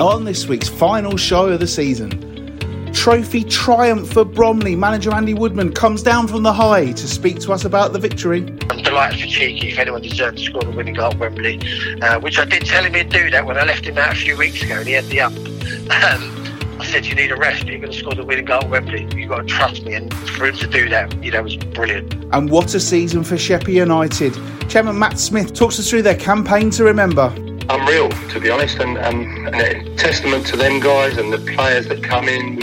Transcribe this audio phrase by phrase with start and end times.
[0.00, 4.76] On this week's final show of the season, trophy triumph for Bromley.
[4.76, 8.46] Manager Andy Woodman comes down from the high to speak to us about the victory.
[8.70, 11.60] I'm delighted for Cheeky if anyone deserved to score the winning goal at Wembley,
[12.00, 14.16] uh, which I did tell him he'd do that when I left him out a
[14.16, 15.32] few weeks ago and he had the up.
[15.32, 18.70] Um, I said, You need a rest, you're going to score the winning goal at
[18.70, 19.08] Wembley.
[19.16, 19.94] You've got to trust me.
[19.94, 22.14] And for him to do that, you know, was brilliant.
[22.32, 24.38] And what a season for Sheppey United.
[24.68, 27.34] Chairman Matt Smith talks us through their campaign to remember.
[27.70, 31.86] Unreal, to be honest, and, um, and a testament to them guys and the players
[31.88, 32.56] that come in.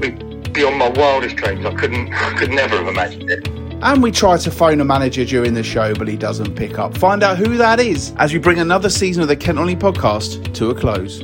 [0.00, 0.10] We,
[0.50, 3.48] beyond my wildest dreams, I couldn't, I could never have imagined it.
[3.82, 6.96] And we try to phone a manager during the show, but he doesn't pick up.
[6.96, 10.54] Find out who that is as we bring another season of the Kent Non-League podcast
[10.54, 11.22] to a close.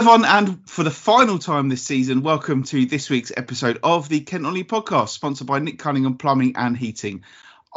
[0.00, 4.20] Everyone, and for the final time this season, welcome to this week's episode of the
[4.20, 7.22] Kent Non-League podcast, sponsored by Nick Cunningham Plumbing and Heating.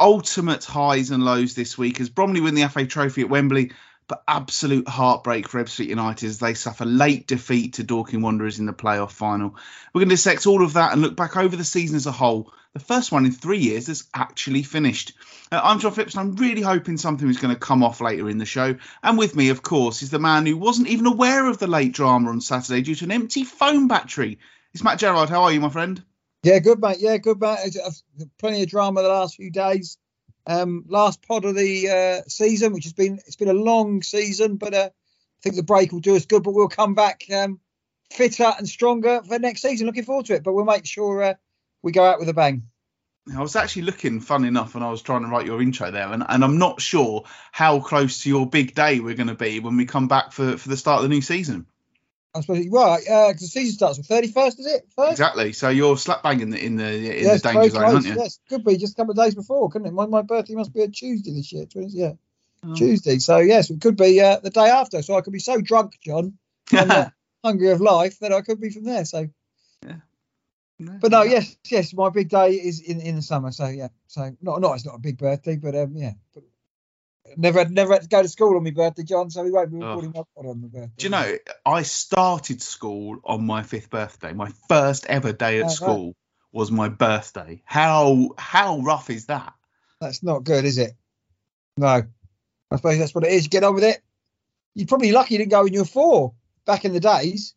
[0.00, 3.72] Ultimate highs and lows this week as Bromley win the FA Trophy at Wembley
[4.08, 8.64] but absolute heartbreak for Ebbsfleet United as they suffer late defeat to Dorking Wanderers in
[8.64, 9.56] the playoff final.
[9.92, 12.12] We're going to dissect all of that and look back over the season as a
[12.12, 12.50] whole.
[12.74, 15.12] The first one in three years that's actually finished.
[15.50, 18.28] Uh, I'm John Phipps, and I'm really hoping something is going to come off later
[18.28, 18.76] in the show.
[19.02, 21.92] And with me, of course, is the man who wasn't even aware of the late
[21.92, 24.38] drama on Saturday due to an empty phone battery.
[24.72, 25.30] It's Matt Gerard.
[25.30, 26.02] How are you, my friend?
[26.42, 26.98] Yeah, good mate.
[26.98, 27.76] Yeah, good mate.
[28.38, 29.96] Plenty of drama the last few days
[30.46, 34.56] um, last pod of the uh, season, which has been it's been a long season,
[34.56, 36.42] but uh, I think the break will do us good.
[36.42, 37.60] But we'll come back um,
[38.12, 39.86] fitter and stronger for next season.
[39.86, 40.44] Looking forward to it.
[40.44, 41.34] But we'll make sure uh,
[41.84, 42.64] we go out with a bang.
[43.34, 46.12] I was actually looking, fun enough, when I was trying to write your intro there,
[46.12, 49.60] and, and I'm not sure how close to your big day we're going to be
[49.60, 51.66] when we come back for, for the start of the new season.
[52.34, 54.88] I suppose right, uh, because the season starts on thirty first, is it?
[54.96, 55.12] First?
[55.12, 55.52] Exactly.
[55.52, 58.16] So you're slap bang in the in the in yes, the danger zone, aren't you?
[58.16, 59.92] Yes, could be just a couple of days before, couldn't it?
[59.92, 61.66] My, my birthday must be a Tuesday this year.
[61.72, 62.14] Yeah,
[62.66, 62.74] oh.
[62.74, 63.20] Tuesday.
[63.20, 65.00] So yes, it could be uh, the day after.
[65.02, 66.36] So I could be so drunk, John,
[66.72, 67.12] and,
[67.44, 69.04] hungry of life that I could be from there.
[69.04, 69.28] So
[69.86, 69.98] yeah.
[70.78, 73.52] No, but no, yes, yes, my big day is in, in the summer.
[73.52, 76.42] So yeah, so not not it's not a big birthday, but um yeah, but
[77.36, 79.70] Never had never had to go to school on my birthday, John, so we won't
[79.70, 80.18] be recording oh.
[80.18, 80.92] my pod on my birthday.
[80.98, 84.32] Do you know, I started school on my fifth birthday.
[84.32, 86.14] My first ever day at oh, school right.
[86.52, 87.62] was my birthday.
[87.64, 89.54] How how rough is that?
[90.00, 90.92] That's not good, is it?
[91.76, 92.02] No.
[92.70, 93.48] I suppose that's what it is.
[93.48, 94.02] Get on with it.
[94.74, 96.34] You're probably lucky you didn't go when you were four
[96.66, 97.54] back in the days.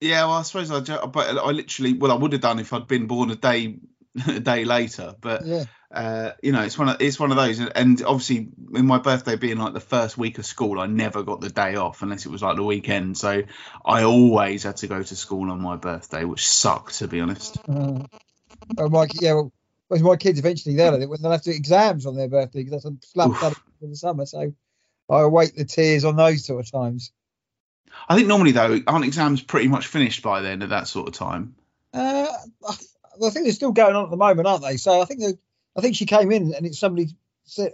[0.00, 2.86] Yeah, well, I suppose I, but I literally, well, I would have done if I'd
[2.86, 3.78] been born a day
[4.28, 5.14] a day later.
[5.20, 5.64] But yeah.
[5.92, 7.60] uh, you know, it's one of it's one of those.
[7.60, 11.40] And obviously, with my birthday being like the first week of school, I never got
[11.40, 13.16] the day off unless it was like the weekend.
[13.16, 13.42] So
[13.84, 17.58] I always had to go to school on my birthday, which sucked to be honest.
[17.68, 18.04] Uh,
[18.78, 19.52] oh, my yeah, well,
[19.88, 22.94] my kids eventually they'll when they'll have to do exams on their birthday because that's
[22.94, 24.26] a slap in the summer.
[24.26, 24.52] So
[25.08, 27.12] I await the tears on those sort of times.
[28.08, 31.14] I think normally though, aren't exams pretty much finished by then at that sort of
[31.14, 31.54] time?
[31.92, 32.26] Uh,
[32.68, 34.76] I think they're still going on at the moment, aren't they?
[34.76, 35.38] So I think
[35.76, 37.72] I think she came in and it's somebody said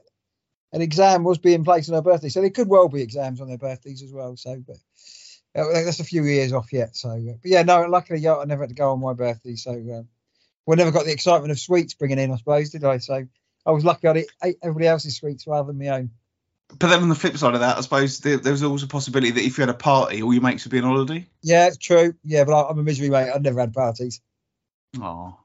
[0.73, 3.49] an exam was being placed on her birthday, so there could well be exams on
[3.49, 4.37] their birthdays as well.
[4.37, 4.77] So, but
[5.55, 6.97] uh, that's a few years off yet.
[6.97, 9.73] So, uh, but yeah, no, luckily I never had to go on my birthday, so
[9.73, 10.09] um,
[10.67, 12.99] we never got the excitement of sweets bringing in, I suppose, did I?
[12.99, 13.27] So
[13.67, 16.11] I was lucky I ate everybody else's sweets rather than my own.
[16.78, 18.87] But then on the flip side of that, I suppose there, there was always a
[18.87, 21.27] possibility that if you had a party, all your mates would be on holiday.
[21.43, 22.15] Yeah, it's true.
[22.25, 23.31] Yeah, but I, I'm a misery mate.
[23.31, 24.21] I've never had parties.
[25.00, 25.37] Oh,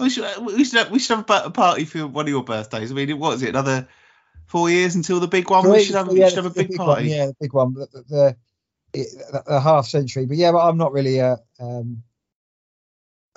[0.00, 2.90] we should we should have, we should have a party for one of your birthdays.
[2.90, 3.50] I mean, what is it?
[3.50, 3.88] Another
[4.46, 5.62] four years until the big one.
[5.62, 7.02] Three, we should have, yeah, we should have a big, big party.
[7.02, 8.36] One, yeah, the big one, the, the,
[8.92, 10.26] the, the, half century.
[10.26, 11.38] But yeah, but I'm not really a.
[11.60, 12.02] Um,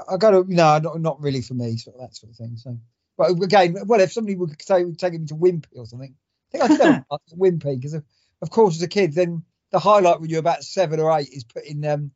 [0.10, 2.58] I got to no, not, not really for me, sort of that sort of thing.
[2.58, 2.78] So,
[3.18, 6.16] but again, well, if somebody would say would take me to Wimpy or something,
[6.60, 8.04] I think go to Wimpy because, of,
[8.42, 11.44] of course, as a kid, then the highlight when you're about seven or eight is
[11.44, 12.12] putting um,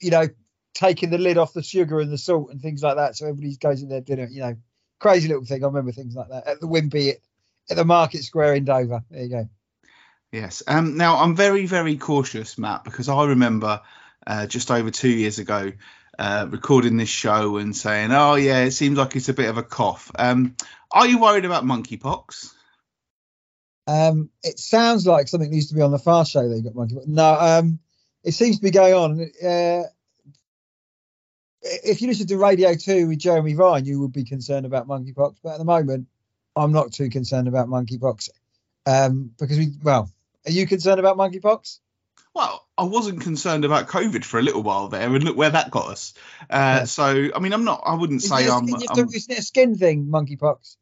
[0.00, 0.26] you know,
[0.74, 3.16] taking the lid off the sugar and the salt and things like that.
[3.16, 4.56] So everybody goes in their dinner, you know,
[4.98, 5.62] crazy little thing.
[5.62, 7.16] I remember things like that at the Wimpy at,
[7.70, 9.02] at the Market Square in Dover.
[9.10, 9.48] There you go.
[10.32, 10.62] Yes.
[10.66, 13.80] Um, now I'm very, very cautious, Matt, because I remember
[14.26, 15.72] uh, just over two years ago
[16.18, 19.58] uh, recording this show and saying, "Oh yeah, it seems like it's a bit of
[19.58, 20.54] a cough." Um,
[20.90, 22.52] are you worried about monkeypox?
[23.90, 26.48] Um, it sounds like something needs to be on the Fast Show.
[26.48, 27.08] That you got monkeypox.
[27.08, 27.80] No, um,
[28.22, 29.20] it seems to be going on.
[29.20, 29.82] Uh,
[31.62, 35.38] if you listen to Radio 2 with Jeremy Vine, you would be concerned about monkeypox.
[35.42, 36.06] But at the moment,
[36.54, 38.30] I'm not too concerned about monkeypox.
[38.86, 40.08] Um, because we, well,
[40.46, 41.80] are you concerned about monkeypox?
[42.32, 45.72] Well, I wasn't concerned about COVID for a little while there, and look where that
[45.72, 46.14] got us.
[46.42, 46.44] Uh,
[46.78, 46.84] yeah.
[46.84, 47.82] So, I mean, I'm not.
[47.84, 49.08] I wouldn't say I'm, I'm.
[49.12, 50.76] isn't it a skin thing, monkeypox?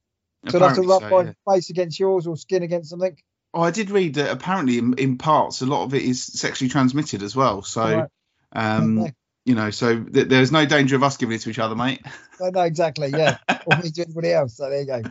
[0.50, 1.32] So that's a rough so, yeah.
[1.50, 3.16] face against yours or skin against something.
[3.54, 6.68] Oh, I did read that apparently in, in parts a lot of it is sexually
[6.68, 7.62] transmitted as well.
[7.62, 8.08] So, Right.
[8.52, 9.12] um, Okay.
[9.44, 12.02] you know, so th- there's no danger of us giving it to each other, mate.
[12.42, 13.08] I know exactly.
[13.08, 14.56] Yeah, or me to anybody else.
[14.56, 15.02] So there you go.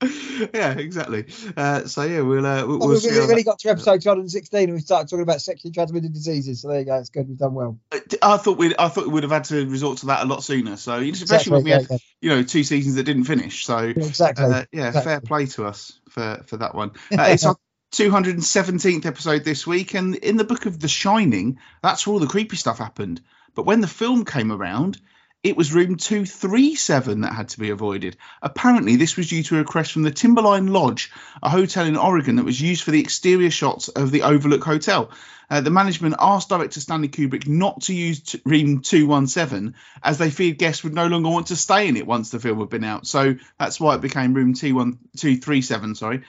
[0.54, 1.26] yeah, exactly.
[1.56, 4.74] Uh, so yeah, we'll uh, we'll, Well, we really that- got to episode 216 and
[4.74, 6.62] we started talking about sexually transmitted diseases.
[6.62, 6.96] So there you go.
[6.96, 7.28] It's good.
[7.28, 7.78] We've done well.
[8.22, 10.44] I thought we I thought we would have had to resort to that a lot
[10.44, 10.76] sooner.
[10.76, 11.52] So especially Exactly.
[11.52, 13.64] when we yeah, had you know two seasons that didn't finish.
[13.64, 13.94] So yeah.
[13.96, 14.44] Exactly.
[14.44, 15.10] uh, yeah, exactly.
[15.10, 16.92] fair play to us for for that one.
[17.18, 17.56] Uh, it's our
[17.92, 22.26] 217th episode this week, and in the book of The Shining, that's where all the
[22.26, 23.20] creepy stuff happened.
[23.54, 25.00] But when the film came around,
[25.42, 28.16] it was room 237 that had to be avoided.
[28.42, 31.12] Apparently, this was due to a request from the Timberline Lodge,
[31.42, 35.10] a hotel in Oregon that was used for the exterior shots of the Overlook Hotel.
[35.50, 40.30] Uh, the management asked director Stanley Kubrick not to use t- room 217 as they
[40.30, 42.84] feared guests would no longer want to stay in it once the film had been
[42.84, 43.06] out.
[43.06, 46.24] So that's why it became room 21 237, sorry.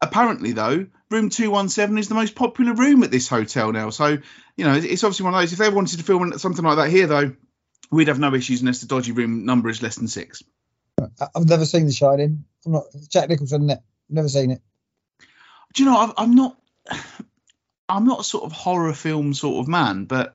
[0.00, 3.88] Apparently, though, room 217 is the most popular room at this hotel now.
[3.88, 4.18] So,
[4.56, 5.52] you know, it's obviously one of those.
[5.52, 7.32] If they wanted to film something like that here, though,
[7.90, 10.42] we'd have no issues unless the dodgy room number is less than six.
[11.34, 12.44] I've never seen The Shining.
[12.64, 13.66] I'm not Jack Nicholson.
[13.66, 14.60] ne- Never seen it.
[15.74, 16.56] Do you know, I've, I'm not.
[17.88, 20.34] I'm not a sort of horror film sort of man, but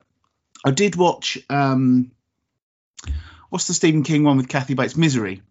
[0.64, 1.38] I did watch.
[1.48, 2.12] um
[3.48, 4.96] What's the Stephen King one with Kathy Bates?
[4.96, 5.42] Misery.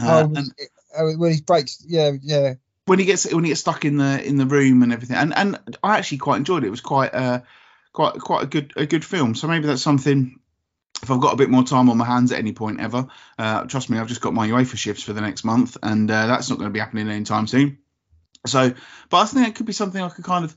[0.00, 0.54] Uh, oh, and
[0.96, 1.84] oh, when he breaks.
[1.86, 2.54] Yeah, yeah.
[2.86, 5.34] when he gets when he gets stuck in the in the room and everything, and
[5.36, 6.68] and I actually quite enjoyed it.
[6.68, 7.40] It was quite uh
[7.92, 9.34] quite quite a good a good film.
[9.34, 10.39] So maybe that's something.
[11.02, 13.06] If I've got a bit more time on my hands at any point ever,
[13.38, 16.26] uh, trust me, I've just got my UEFA shifts for the next month, and uh,
[16.26, 17.78] that's not going to be happening anytime soon.
[18.46, 18.72] So,
[19.08, 20.54] but I think it could be something I could kind of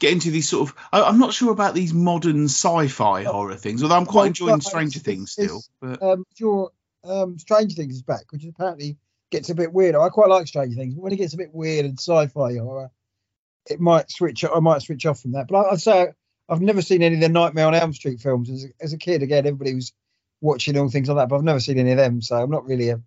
[0.00, 0.76] get into these sort of.
[0.92, 4.50] I, I'm not sure about these modern sci-fi horror things, although I'm quite Well, enjoying
[4.50, 5.62] well, Stranger it's- Things still.
[5.80, 6.70] But Um, your
[7.04, 8.96] um, Stranger Things is back, which apparently
[9.30, 9.94] gets a bit weird.
[9.94, 12.90] I quite like Stranger Things, but when it gets a bit weird and sci-fi horror,
[13.70, 14.44] it might switch.
[14.44, 15.48] I might switch off from that.
[15.48, 16.08] But I, I'd say
[16.48, 18.50] I've never seen any of the Nightmare on Elm Street films.
[18.50, 19.92] As a, as a kid, again, everybody was
[20.40, 22.22] watching all things like that, but I've never seen any of them.
[22.22, 23.00] So I'm not really a.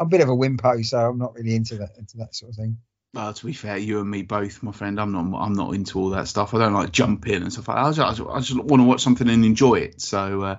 [0.00, 2.56] A bit of a wimpo, so I'm not really into that into that sort of
[2.56, 2.78] thing.
[3.14, 5.00] Well, to be fair, you and me both, my friend.
[5.00, 5.42] I'm not.
[5.42, 6.54] I'm not into all that stuff.
[6.54, 7.84] I don't like jump in and stuff like that.
[8.00, 10.00] I just, I just want to watch something and enjoy it.
[10.00, 10.56] So uh,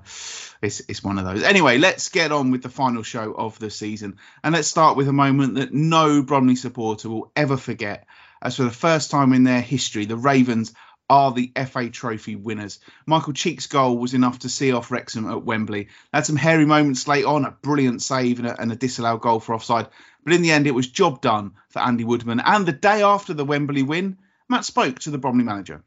[0.62, 1.44] it's it's one of those.
[1.44, 5.08] Anyway, let's get on with the final show of the season, and let's start with
[5.08, 8.08] a moment that no Bromley supporter will ever forget.
[8.42, 10.74] As for the first time in their history, the Ravens
[11.10, 12.80] are the FA Trophy winners.
[13.06, 15.88] Michael Cheek's goal was enough to see off Wrexham at Wembley.
[16.14, 19.40] Had some hairy moments late on, a brilliant save and a, and a disallowed goal
[19.40, 19.88] for offside.
[20.24, 22.40] But in the end, it was job done for Andy Woodman.
[22.40, 24.18] And the day after the Wembley win,
[24.48, 25.84] Matt spoke to the Bromley manager.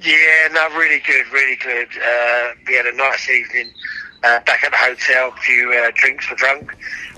[0.00, 1.88] Yeah, no, really good, really good.
[1.96, 3.70] Uh, we had a nice evening
[4.24, 5.32] uh, back at the hotel.
[5.36, 6.74] A few uh, drinks were drunk,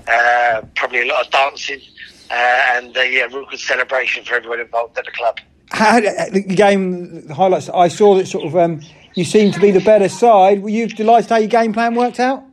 [0.07, 1.81] uh, probably a lot of dancing,
[2.29, 2.33] uh,
[2.73, 5.39] and uh, yeah, real good celebration for everyone involved at the club.
[5.71, 7.69] How the game the highlights?
[7.69, 8.81] I saw that sort of um,
[9.15, 10.61] you seem to be the better side.
[10.61, 12.43] Were you delighted how your game plan worked out?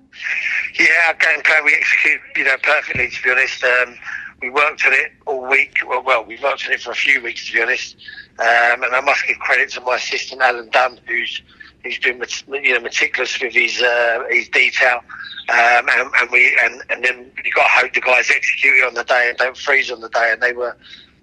[0.79, 3.11] Yeah, our game plan we executed, you know, perfectly.
[3.11, 3.97] To be honest, um,
[4.41, 5.79] we worked on it all week.
[5.87, 7.97] Well, well, we worked on it for a few weeks, to be honest.
[8.39, 11.43] Um, and I must give credit to my assistant Alan Dunn, who's
[11.83, 12.23] who's been
[12.65, 15.01] you know meticulous with his uh, his detail.
[15.49, 18.95] Um, and, and we and, and then you got to hope the guys execute on
[18.95, 20.31] the day and don't freeze on the day.
[20.33, 20.77] And they were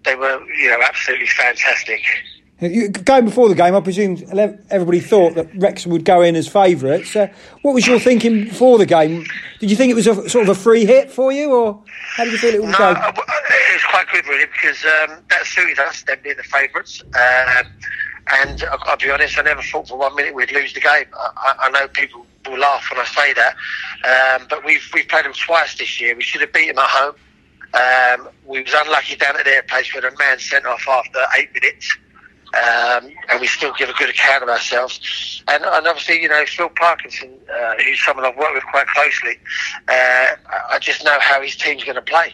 [0.06, 2.02] they were you know absolutely fantastic.
[3.06, 4.18] Going before the game, I presume
[4.70, 7.16] everybody thought that Wrexham would go in as favourites.
[7.16, 7.28] Uh,
[7.62, 9.26] what was your thinking before the game?
[9.62, 11.82] Did you think it was a sort of a free hit for you, or
[12.18, 12.86] how did you feel it would No, go?
[12.88, 17.02] uh, it was quite good really because um, that suited us, them being the favourites.
[17.02, 17.66] Um,
[18.42, 21.06] and I- I'll be honest, I never thought for one minute we'd lose the game.
[21.18, 23.56] I, I- I know people will laugh when I say that,
[24.42, 26.14] um, but we've we've played them twice this year.
[26.14, 27.16] We should have beat them at home.
[27.74, 29.92] Um, we was unlucky down at their place.
[29.94, 31.98] Had a man sent off after eight minutes.
[32.52, 35.44] Um, and we still give a good account of ourselves.
[35.48, 39.38] And, and obviously, you know, Phil Parkinson, uh, who's someone I've worked with quite closely,
[39.88, 42.34] uh, I- I just know how his team's going to play.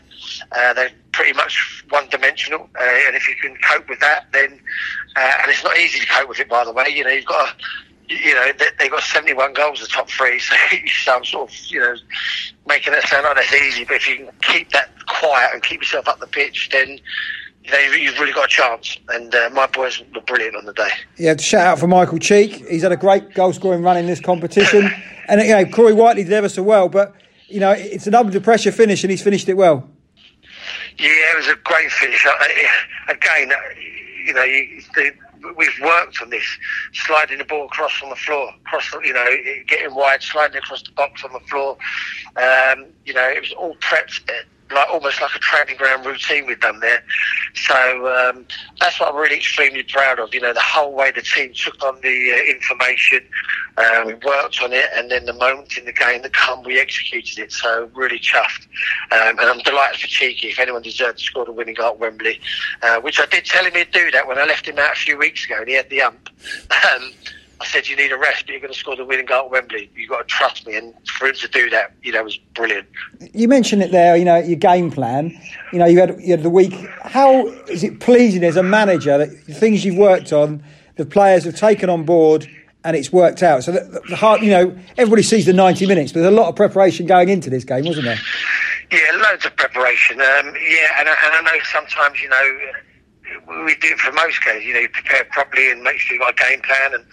[0.54, 4.58] Uh, they're pretty much one-dimensional, uh, and if you can cope with that, then
[5.18, 6.48] uh, and it's not easy to cope with it.
[6.48, 7.65] By the way, you know, you've got to,
[8.08, 10.40] you know, they, they've got 71 goals, the top three.
[10.40, 10.56] So,
[11.12, 11.96] I'm sort of, you know,
[12.68, 13.84] making it sound like that's easy.
[13.84, 17.00] But if you can keep that quiet and keep yourself up the pitch, then
[17.64, 18.98] you know, you've really got a chance.
[19.10, 20.90] And uh, my boys were brilliant on the day.
[21.18, 22.68] Yeah, shout out for Michael Cheek.
[22.70, 24.90] He's had a great goal scoring run in this competition,
[25.28, 26.90] and you know Corey Whiteley did ever so well.
[26.90, 27.16] But
[27.48, 29.90] you know it's an under pressure finish, and he's finished it well.
[30.98, 32.26] Yeah, it was a great finish.
[33.10, 33.52] Again,
[34.26, 35.12] you know, you, the,
[35.54, 36.46] we've worked on this,
[36.94, 39.28] sliding the ball across on the floor, across, the- you know,
[39.68, 41.78] getting wide, sliding across the box on the floor.
[42.38, 44.25] Um, you know, it was all prepped
[44.74, 47.03] like almost like a training ground routine we've done there.
[47.53, 48.45] So um,
[48.79, 50.34] that's what I'm really extremely proud of.
[50.34, 53.22] You know, the whole way the team took on the uh, information,
[53.77, 56.79] uh, we worked on it, and then the moment in the game that come, we
[56.79, 57.51] executed it.
[57.51, 58.67] So really chuffed,
[59.12, 60.48] um, and I'm delighted for Cheeky.
[60.48, 62.39] If anyone deserved to score the winning goal at Wembley,
[62.81, 64.95] uh, which I did tell him he'd do that when I left him out a
[64.95, 66.29] few weeks ago, and he had the ump.
[66.86, 67.12] Um,
[67.62, 69.52] I said, you need a rest, but you're going to score the winning goal at
[69.52, 69.90] Wembley.
[69.96, 70.76] You've got to trust me.
[70.76, 72.88] And for him to do that, you know, was brilliant.
[73.34, 75.38] You mentioned it there, you know, your game plan.
[75.72, 76.74] You know, you had, you had the week.
[77.02, 80.64] How is it pleasing as a manager that the things you've worked on,
[80.98, 82.48] the players have taken on board
[82.84, 83.64] and it's worked out?
[83.64, 86.50] So the, the heart, you know, everybody sees the 90 minutes, but there's a lot
[86.50, 88.20] of preparation going into this game, wasn't there?
[88.92, 90.20] Yeah, loads of preparation.
[90.20, 92.58] Um, yeah, and, and I know sometimes, you know,
[93.48, 94.63] we do it for most games.
[94.63, 96.94] You know, you prepare properly and make sure you've got a game plan.
[96.94, 97.05] And,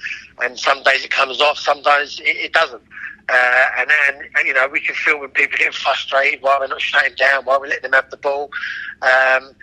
[0.42, 2.83] and some days it comes off, sometimes it, it doesn't.
[3.28, 6.66] Uh, and then, and, you know, we can feel when people get frustrated, why we're
[6.66, 8.50] not shutting down, why we're letting them have the ball.
[9.00, 9.54] Um,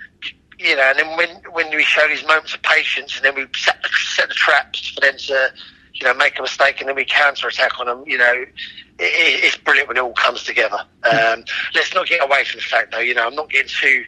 [0.57, 3.45] you know, and then when, when we show these moments of patience and then we
[3.55, 3.77] set,
[4.15, 5.53] set the traps for them to,
[5.93, 8.49] you know, make a mistake and then we counter attack on them, you know, it,
[8.99, 10.79] it's brilliant when it all comes together.
[11.03, 11.43] Um,
[11.75, 14.03] let's not get away from the fact, though, you know, I'm not getting too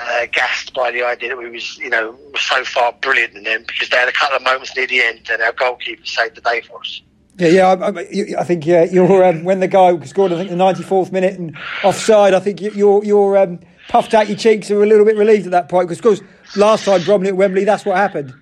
[0.00, 3.64] uh, gassed by the idea that we was, you know, so far brilliant in them
[3.66, 6.40] because they had a couple of moments near the end and our goalkeeper saved the
[6.40, 7.02] day for us.
[7.36, 7.68] Yeah, yeah.
[7.68, 11.38] I, I think yeah, you're um, when the guy scored, I think the 94th minute
[11.38, 12.32] and offside.
[12.32, 13.58] I think you're you're um,
[13.88, 16.04] puffed out your cheeks and were a little bit relieved at that point because, of
[16.04, 16.20] course,
[16.56, 18.32] last time Bromley at Wembley, that's what happened.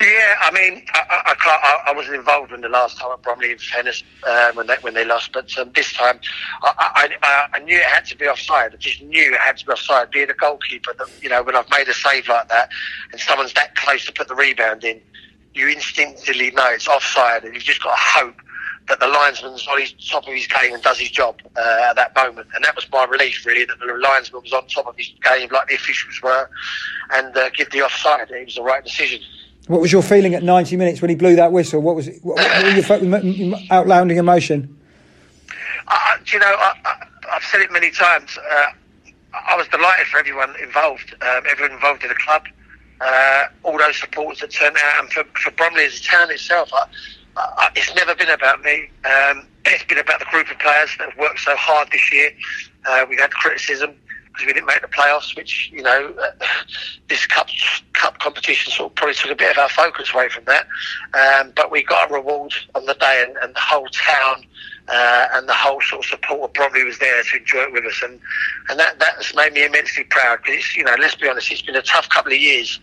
[0.00, 3.52] Yeah, I mean, I, I, I, I, wasn't involved in the last time at Bromley,
[3.52, 5.32] in fairness, um, when they when they lost.
[5.32, 6.20] But um, this time,
[6.62, 8.72] I, knew it had to be offside.
[8.72, 10.10] I just knew it had to be offside.
[10.10, 12.70] Being a goalkeeper, that you know, when I've made a save like that,
[13.12, 15.00] and someone's that close to put the rebound in,
[15.54, 18.36] you instinctively know it's offside, and you've just got to hope
[18.90, 21.94] that the linesman's on his top of his game and does his job uh, at
[21.94, 22.48] that moment.
[22.54, 25.48] And that was my relief, really, that the linesman was on top of his game,
[25.52, 26.50] like the officials were,
[27.12, 28.30] and uh, give the offside.
[28.32, 29.20] It was the right decision.
[29.68, 31.80] What was your feeling at 90 minutes when he blew that whistle?
[31.80, 32.18] What was it?
[32.22, 34.76] What, what were your outlanding emotion?
[35.86, 36.74] Uh, you know, I,
[37.30, 38.36] have said it many times.
[38.38, 38.66] Uh,
[39.32, 42.42] I was delighted for everyone involved, um, everyone involved in the club,
[43.00, 46.70] uh, all those supporters that turned out, and for, for Bromley as a town itself.
[46.74, 46.86] I,
[47.36, 48.90] I, it's never been about me.
[49.04, 52.30] Um, it's been about the group of players that have worked so hard this year.
[52.86, 53.94] Uh, we've had criticism
[54.26, 56.30] because we didn't make the playoffs, which you know uh,
[57.08, 57.48] this cup
[57.92, 60.66] cup competition sort of probably took a bit of our focus away from that.
[61.14, 64.44] Um, but we got a reward on the day, and, and the whole town
[64.88, 67.84] uh, and the whole sort of support of Bromley was there to enjoy it with
[67.84, 68.20] us, and
[68.68, 71.76] and that that's made me immensely proud because you know let's be honest, it's been
[71.76, 72.80] a tough couple of years.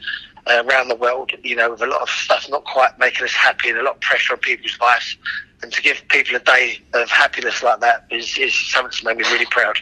[0.50, 3.34] Uh, around the world, you know, with a lot of stuff not quite making us
[3.34, 5.18] happy and a lot of pressure on people's lives
[5.62, 9.18] and to give people a day of happiness like that is, is something that's made
[9.18, 9.78] me really proud.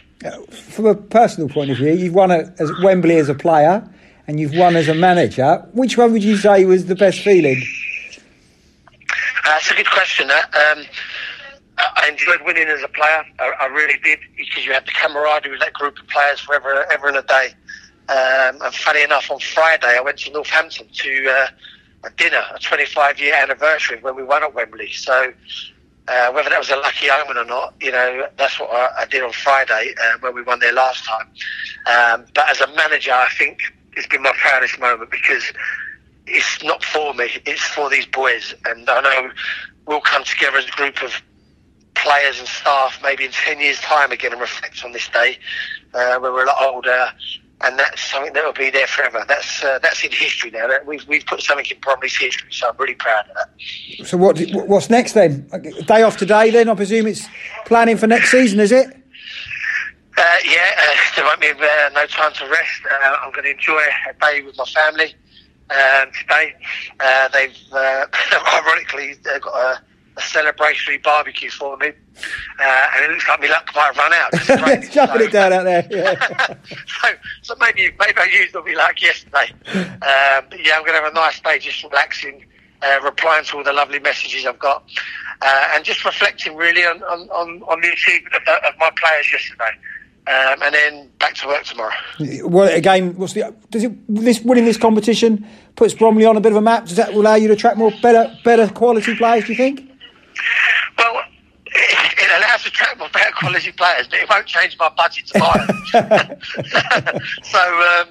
[0.50, 3.88] From a personal point of view, you've won at Wembley as a player
[4.26, 5.64] and you've won as a manager.
[5.72, 7.62] Which one would you say was the best feeling?
[8.98, 9.02] Uh,
[9.44, 10.30] that's a good question.
[10.30, 10.42] Uh,
[10.74, 10.84] um,
[11.78, 13.24] I enjoyed winning as a player.
[13.38, 16.86] I, I, really did because you had the camaraderie with that group of players forever,
[16.90, 17.50] ever and a day.
[18.08, 21.46] Um, and funny enough, on Friday I went to Northampton to uh,
[22.04, 24.90] a dinner, a 25 year anniversary when we won at Wembley.
[24.92, 25.32] So
[26.08, 29.06] uh, whether that was a lucky omen or not, you know, that's what I, I
[29.06, 31.26] did on Friday uh, when we won there last time.
[31.86, 33.60] Um, but as a manager, I think
[33.96, 35.52] it's been my proudest moment because
[36.26, 38.54] it's not for me, it's for these boys.
[38.66, 39.30] And I know
[39.86, 41.20] we'll come together as a group of
[41.94, 45.38] players and staff maybe in 10 years' time again and reflect on this day
[45.94, 47.10] uh, when we're a lot older
[47.62, 49.24] and that's something that will be there forever.
[49.26, 50.68] That's uh, that's in history now.
[50.86, 54.06] We've we've put something in Bromley's history, so I'm really proud of that.
[54.06, 55.48] So what what's next then?
[55.86, 57.26] Day off today, then I presume it's
[57.64, 58.88] planning for next season, is it?
[60.18, 62.82] Uh, yeah, uh, there won't be uh, no time to rest.
[62.90, 65.14] Uh, I'm going to enjoy a day with my family
[65.70, 66.54] um, today.
[67.00, 69.82] Uh, they've ironically they've got a
[70.16, 74.12] a celebratory barbecue for me, uh, and it looks like my luck might have run
[74.12, 74.32] out.
[74.90, 75.86] Jumping so, it down out there.
[75.90, 76.14] Yeah.
[77.02, 77.08] so,
[77.42, 79.52] so maybe maybe I used all my luck yesterday.
[79.74, 82.46] Um, but yeah, I'm going to have a nice day, just relaxing,
[82.82, 84.84] uh, replying to all the lovely messages I've got,
[85.42, 89.32] uh, and just reflecting really on, on, on, on the achievement of, of, my players
[89.32, 89.70] yesterday.
[90.28, 91.94] Um, and then back to work tomorrow.
[92.42, 95.46] Well, again, what's the does it this winning this competition
[95.76, 96.86] puts Bromley on a bit of a map?
[96.86, 99.44] Does that allow you to attract more better better quality players?
[99.44, 99.88] Do you think?
[100.98, 101.22] Well,
[101.66, 105.66] it, allows to attract more better quality players, but it won't change my budget tomorrow.
[107.42, 108.08] so, um,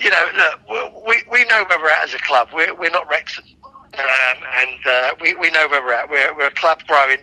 [0.00, 2.48] you know, look, we, we know where we're at as a club.
[2.52, 3.44] We're, we're not Wrexham.
[3.64, 6.10] Um, and uh, we, we know where we're at.
[6.10, 7.18] We're, we're a club growing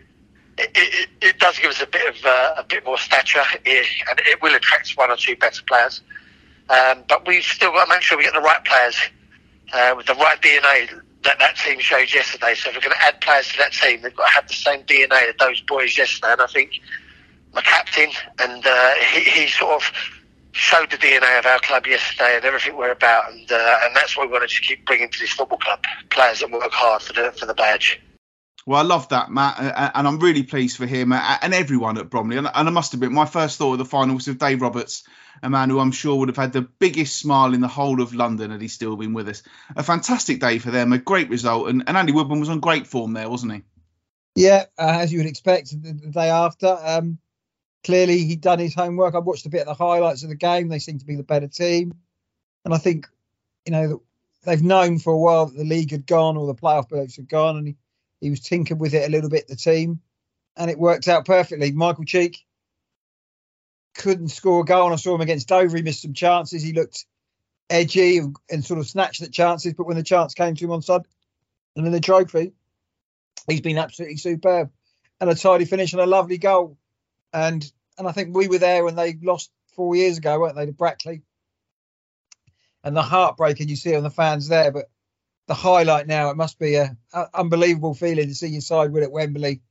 [0.59, 3.87] it, it, it does give us a bit of uh, a bit more stature, it,
[4.09, 6.01] and it will attract one or two better players.
[6.69, 8.95] Um, but we've still got to make sure we get the right players
[9.73, 12.55] uh, with the right DNA that that team showed yesterday.
[12.55, 14.53] So if we're going to add players to that team, they've got to have the
[14.53, 16.33] same DNA that those boys yesterday.
[16.33, 16.71] And I think
[17.53, 18.09] my captain
[18.39, 19.91] and uh, he, he sort of
[20.51, 24.17] showed the DNA of our club yesterday and everything we're about, and uh, and that's
[24.17, 25.83] what we want to just keep bringing to this football club.
[26.09, 28.01] Players that work hard for the for the badge.
[28.65, 29.57] Well, I love that, Matt,
[29.95, 32.37] and I'm really pleased for him and everyone at Bromley.
[32.37, 35.05] And I must admit, my first thought of the final was of Dave Roberts,
[35.41, 38.13] a man who I'm sure would have had the biggest smile in the whole of
[38.13, 39.43] London had he still been with us.
[39.75, 42.87] A fantastic day for them, a great result, and, and Andy Woodman was on great
[42.87, 43.63] form there, wasn't he?
[44.35, 46.77] Yeah, uh, as you would expect the, the day after.
[46.81, 47.19] Um,
[47.83, 49.15] clearly, he'd done his homework.
[49.15, 50.69] I watched a bit of the highlights of the game.
[50.69, 51.93] They seem to be the better team,
[52.65, 53.07] and I think,
[53.65, 54.01] you know,
[54.43, 57.29] they've known for a while that the league had gone or the playoff berths had
[57.29, 57.75] gone, and he
[58.21, 60.01] he was tinkered with it a little bit, the team,
[60.57, 61.71] and it worked out perfectly.
[61.71, 62.45] Michael Cheek
[63.99, 65.77] couldn't score a goal, and I saw him against Dover.
[65.77, 66.63] He missed some chances.
[66.63, 67.05] He looked
[67.69, 70.71] edgy and, and sort of snatched at chances, but when the chance came to him
[70.71, 71.03] on side
[71.75, 72.53] and in the trophy,
[73.47, 74.71] he's been absolutely superb.
[75.21, 76.77] And a tidy finish and a lovely goal.
[77.31, 80.65] And and I think we were there when they lost four years ago, weren't they,
[80.65, 81.21] to Brackley?
[82.83, 84.89] And the heartbreak, and you see on the fans there, but
[85.47, 86.29] the highlight now.
[86.29, 89.61] It must be a, a unbelievable feeling to see your side win at Wembley.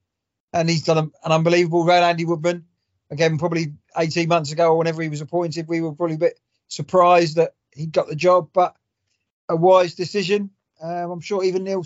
[0.53, 2.67] And he's done a, an unbelievable run, Andy Woodman.
[3.11, 6.41] Again, probably 18 months ago, or whenever he was appointed, we were probably a bit
[6.69, 8.77] surprised that he got the job, but
[9.49, 10.51] a wise decision.
[10.83, 11.85] Um, I'm sure even Neil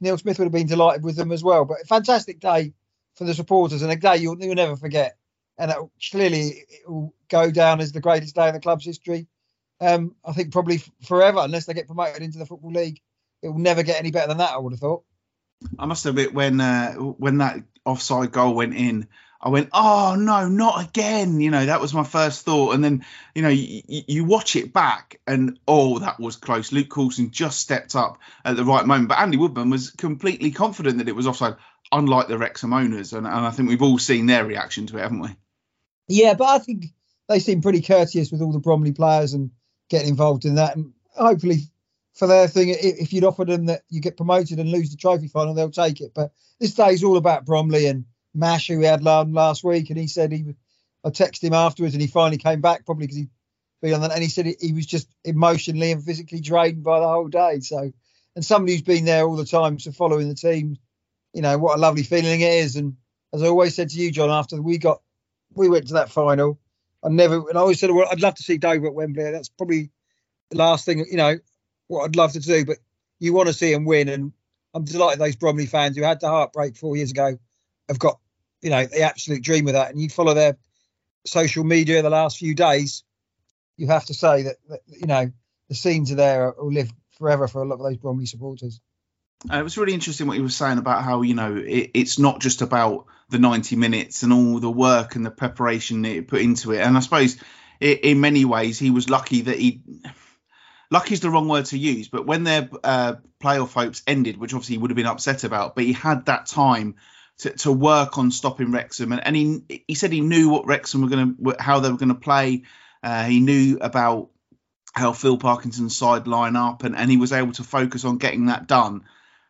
[0.00, 1.64] Neil Smith would have been delighted with them as well.
[1.64, 2.72] But a fantastic day
[3.14, 5.16] for the supporters and a day you'll, you'll never forget.
[5.56, 5.76] And it,
[6.10, 9.28] clearly, it will go down as the greatest day in the club's history.
[9.80, 13.00] Um, I think probably forever, unless they get promoted into the Football League
[13.44, 14.52] it will never get any better than that.
[14.52, 15.04] I would have thought.
[15.78, 19.06] I must admit when uh, when that offside goal went in,
[19.44, 21.38] I went, oh no, not again.
[21.38, 22.74] You know, that was my first thought.
[22.74, 26.72] And then, you know, you, you watch it back and oh, that was close.
[26.72, 29.10] Luke Coulson just stepped up at the right moment.
[29.10, 31.56] But Andy Woodman was completely confident that it was offside,
[31.92, 33.12] unlike the Wrexham owners.
[33.12, 35.36] And, and I think we've all seen their reaction to it, haven't we?
[36.08, 36.86] Yeah, but I think
[37.28, 39.50] they seem pretty courteous with all the Bromley players and
[39.90, 40.74] getting involved in that.
[40.74, 41.58] And hopefully
[42.14, 42.70] for their thing.
[42.70, 46.00] If you'd offered them that you get promoted and lose the trophy final, they'll take
[46.00, 46.12] it.
[46.14, 49.98] But this day is all about Bromley and Mash, who we had last week, and
[49.98, 50.54] he said he.
[51.04, 53.28] I texted him afterwards, and he finally came back, probably because he
[53.82, 57.08] been on that, and he said he was just emotionally and physically drained by the
[57.08, 57.60] whole day.
[57.60, 57.92] So,
[58.34, 60.78] and somebody who's been there all the time, so following the team,
[61.34, 62.76] you know what a lovely feeling it is.
[62.76, 62.96] And
[63.34, 65.02] as I always said to you, John, after we got,
[65.52, 66.58] we went to that final.
[67.04, 69.30] I never, and I always said, well, I'd love to see Dover at Wembley.
[69.30, 69.90] That's probably
[70.50, 71.36] the last thing, you know
[71.86, 72.78] what I'd love to do, but
[73.18, 74.08] you want to see him win.
[74.08, 74.32] And
[74.72, 77.36] I'm delighted those Bromley fans who had the heartbreak four years ago
[77.90, 78.18] have got,
[78.64, 79.90] you know, the absolute dream of that.
[79.90, 80.56] And you follow their
[81.26, 83.04] social media the last few days,
[83.76, 85.30] you have to say that, that you know,
[85.68, 88.80] the scenes are there will live forever for a lot of those Bromley supporters.
[89.52, 92.18] Uh, it was really interesting what he was saying about how you know it, it's
[92.18, 96.20] not just about the 90 minutes and all the work and the preparation that he
[96.22, 96.80] put into it.
[96.80, 97.36] And I suppose
[97.80, 99.82] it, in many ways he was lucky that he
[100.90, 104.54] lucky is the wrong word to use, but when their uh, playoff hopes ended, which
[104.54, 106.94] obviously he would have been upset about, but he had that time
[107.38, 111.02] to, to work on stopping Wrexham, and, and he he said he knew what Wrexham
[111.02, 112.62] were going to how they were going to play.
[113.02, 114.30] Uh, he knew about
[114.94, 118.46] how Phil Parkinson's side line up, and, and he was able to focus on getting
[118.46, 119.02] that done.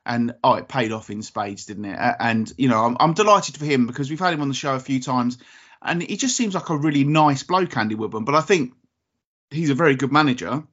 [0.06, 1.98] And oh, it paid off in spades, didn't it?
[2.20, 4.74] And you know, I'm, I'm delighted for him because we've had him on the show
[4.74, 5.38] a few times,
[5.80, 8.24] and he just seems like a really nice bloke, Andy Woodman.
[8.24, 8.74] But I think
[9.50, 10.64] he's a very good manager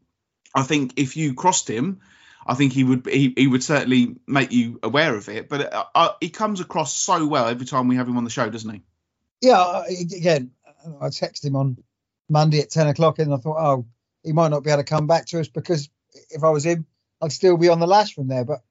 [0.54, 2.02] I think if you crossed him,
[2.46, 5.50] I think he would he, he would certainly make you aware of it.
[5.50, 8.30] But uh, uh, he comes across so well every time we have him on the
[8.30, 8.82] show, doesn't he?
[9.42, 9.84] Yeah.
[9.86, 10.52] Again,
[11.00, 11.78] I texted him on
[12.30, 13.86] Monday at ten o'clock, and I thought, oh,
[14.24, 15.90] he might not be able to come back to us because
[16.30, 16.86] if I was him,
[17.22, 18.46] I'd still be on the lash from there.
[18.46, 18.62] But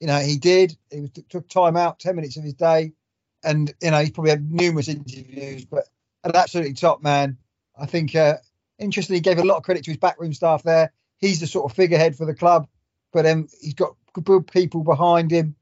[0.00, 0.76] you know, he did.
[0.90, 2.92] He was, took time out, ten minutes of his day,
[3.42, 5.84] and you know, he's probably had numerous interviews, but
[6.24, 7.38] an absolutely top man.
[7.76, 8.14] I think.
[8.14, 8.36] Uh,
[8.78, 11.70] interestingly, he gave a lot of credit to his backroom staff there he's the sort
[11.70, 12.68] of figurehead for the club,
[13.12, 15.56] but um, he's got good people behind him,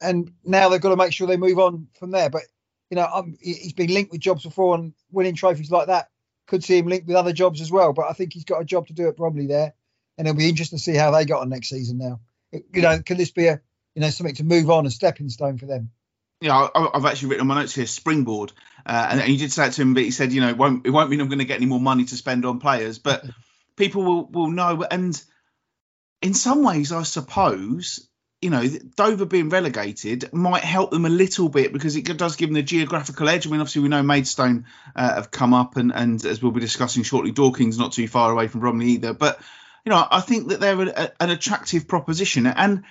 [0.00, 2.30] and now they've got to make sure they move on from there.
[2.30, 2.42] But
[2.90, 6.08] you know, um, he's been linked with jobs before, and winning trophies like that
[6.46, 7.92] could see him linked with other jobs as well.
[7.92, 9.74] But I think he's got a job to do at Bromley there,
[10.18, 11.98] and it'll be interesting to see how they got on next season.
[11.98, 12.20] Now,
[12.52, 13.60] you know, can this be a
[13.94, 15.90] you know something to move on, a stepping stone for them?
[16.40, 18.52] Yeah, I've actually written on my notes here springboard,
[18.84, 20.84] uh, and, you did say it to him, but he said, you know, it won't
[20.84, 23.24] it won't mean I'm going to get any more money to spend on players, but
[23.76, 24.84] people will, will know.
[24.90, 25.22] And
[26.22, 28.08] in some ways, I suppose
[28.42, 32.48] you know, Dover being relegated might help them a little bit because it does give
[32.48, 33.46] them the geographical edge.
[33.46, 36.60] I mean, obviously we know Maidstone uh, have come up, and and as we'll be
[36.60, 39.14] discussing shortly, Dorking's not too far away from Bromley either.
[39.14, 39.40] But
[39.86, 42.82] you know, I think that they're a, an attractive proposition, and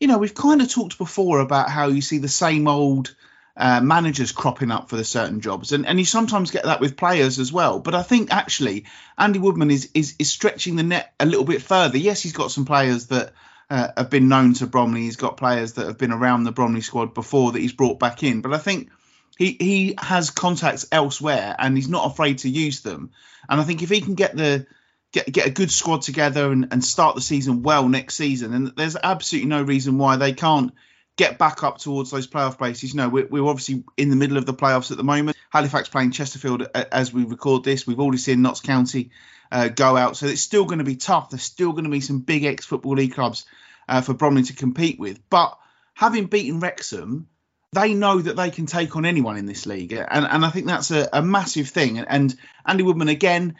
[0.00, 3.14] you know, we've kind of talked before about how you see the same old.
[3.56, 6.96] Uh, managers cropping up for the certain jobs, and, and you sometimes get that with
[6.96, 7.78] players as well.
[7.78, 8.86] But I think actually
[9.16, 11.96] Andy Woodman is, is is stretching the net a little bit further.
[11.96, 13.32] Yes, he's got some players that
[13.70, 15.02] uh, have been known to Bromley.
[15.02, 18.22] He's got players that have been around the Bromley squad before that he's brought back
[18.22, 18.40] in.
[18.40, 18.90] But I think
[19.36, 23.10] he he has contacts elsewhere and he's not afraid to use them.
[23.48, 24.66] And I think if he can get the
[25.12, 28.72] get get a good squad together and, and start the season well next season, and
[28.76, 30.72] there's absolutely no reason why they can't
[31.16, 32.92] get back up towards those playoff places.
[32.92, 35.36] You know, we're, we're obviously in the middle of the playoffs at the moment.
[35.50, 37.86] Halifax playing Chesterfield as we record this.
[37.86, 39.10] We've already seen Notts County
[39.52, 40.16] uh, go out.
[40.16, 41.30] So it's still going to be tough.
[41.30, 43.46] There's still going to be some big ex Football League clubs
[43.88, 45.20] uh, for Bromley to compete with.
[45.30, 45.56] But
[45.94, 47.28] having beaten Wrexham,
[47.72, 49.92] they know that they can take on anyone in this league.
[49.92, 51.98] And, and I think that's a, a massive thing.
[51.98, 52.34] And
[52.66, 53.56] Andy Woodman, again,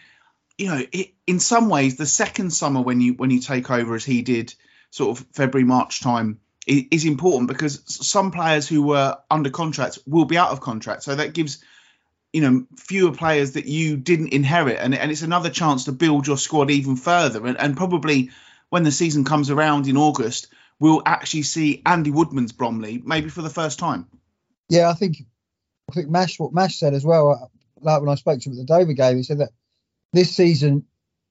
[0.58, 3.94] you know, it, in some ways, the second summer when you when you take over
[3.94, 4.54] as he did,
[4.90, 10.24] sort of February March time, is important because some players who were under contract will
[10.24, 11.02] be out of contract.
[11.02, 11.62] So that gives
[12.32, 14.78] you know fewer players that you didn't inherit.
[14.80, 17.46] And, and it's another chance to build your squad even further.
[17.46, 18.30] And, and probably
[18.74, 20.48] when the season comes around in august
[20.80, 24.08] we'll actually see andy woodman's bromley maybe for the first time.
[24.68, 25.18] Yeah i think
[25.90, 27.46] i think mash what mash said as well uh,
[27.80, 29.50] like when i spoke to him at the dover game he said that
[30.12, 30.86] this season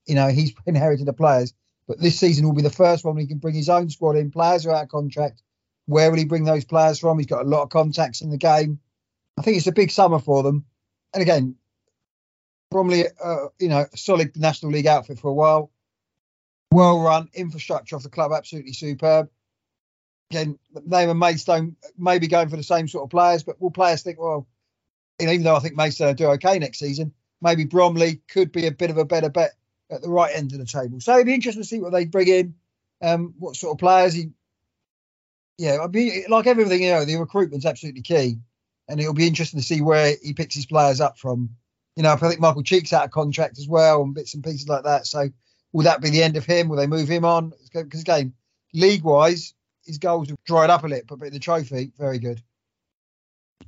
[0.06, 1.54] you know he's inherited the players
[1.88, 4.32] but this season will be the first one he can bring his own squad in
[4.32, 5.42] players are out of contract
[5.86, 8.38] where will he bring those players from he's got a lot of contacts in the
[8.38, 8.80] game
[9.38, 10.66] i think it's a big summer for them
[11.14, 11.56] and again,
[12.72, 15.72] Bromley, uh, you know, solid National League outfit for a while.
[16.72, 19.30] Well run, infrastructure of the club absolutely superb.
[20.32, 24.02] Again, name and Maidstone maybe going for the same sort of players, but will players
[24.02, 24.48] think, well,
[25.20, 28.52] you know, even though I think Maidstone will do okay next season, maybe Bromley could
[28.52, 29.52] be a bit of a better bet
[29.94, 31.00] at the right end of the table.
[31.00, 32.56] So it'd be interesting to see what they bring in,
[33.02, 34.32] um, what sort of players he.
[35.58, 38.40] Yeah, I mean, like everything, you know, the recruitment's absolutely key
[38.88, 41.50] and it'll be interesting to see where he picks his players up from.
[41.96, 44.68] You know, I think Michael Cheek's out of contract as well, and bits and pieces
[44.68, 45.06] like that.
[45.06, 45.30] So,
[45.72, 46.70] will that be the end of him?
[46.70, 47.54] Will they move him on?
[47.74, 48.34] Because again,
[48.74, 49.54] league-wise,
[49.86, 52.42] his goals have dried up a little, but the trophy, very good.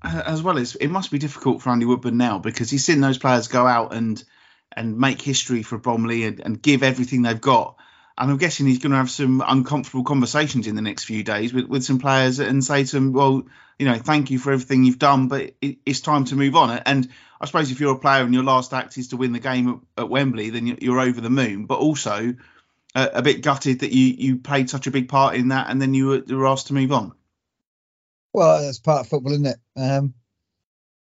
[0.04, 3.18] As well as it must be difficult for Andy Woodman now because he's seen those
[3.18, 4.22] players go out and
[4.72, 7.78] and make history for Bromley and, and give everything they've got.
[8.18, 11.54] And I'm guessing he's going to have some uncomfortable conversations in the next few days
[11.54, 13.44] with, with some players and say to them, well,
[13.78, 16.80] you know, thank you for everything you've done, but it, it's time to move on.
[16.86, 17.10] And
[17.42, 19.82] I suppose if you're a player and your last act is to win the game
[19.98, 21.66] at, at Wembley, then you're over the moon.
[21.66, 22.36] But also
[22.96, 25.82] uh, a bit gutted that you you played such a big part in that, and
[25.82, 27.14] then you were, you were asked to move on.
[28.34, 29.58] Well, that's part of football, isn't it?
[29.76, 30.14] Um,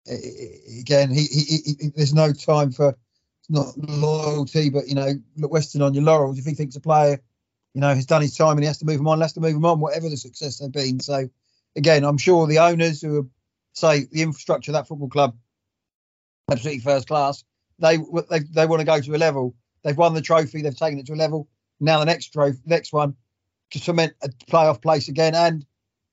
[0.06, 2.96] again, he, he, he, there's no time for
[3.50, 6.38] not loyalty, but you know, look Weston on your laurels.
[6.38, 7.20] If he thinks a player,
[7.74, 9.40] you know, has done his time and he has to move him on, has to
[9.40, 11.00] move him on, whatever the success they've been.
[11.00, 11.28] So
[11.76, 13.26] again, I'm sure the owners who are,
[13.72, 15.36] say the infrastructure of that football club,
[16.50, 17.44] absolutely first class,
[17.78, 17.98] they
[18.30, 19.54] they, they want to go to a level.
[19.82, 21.48] They've won the trophy, they've taken it to a level.
[21.80, 23.16] Now the next trophy, next one,
[23.72, 25.66] to cement a playoff place again, and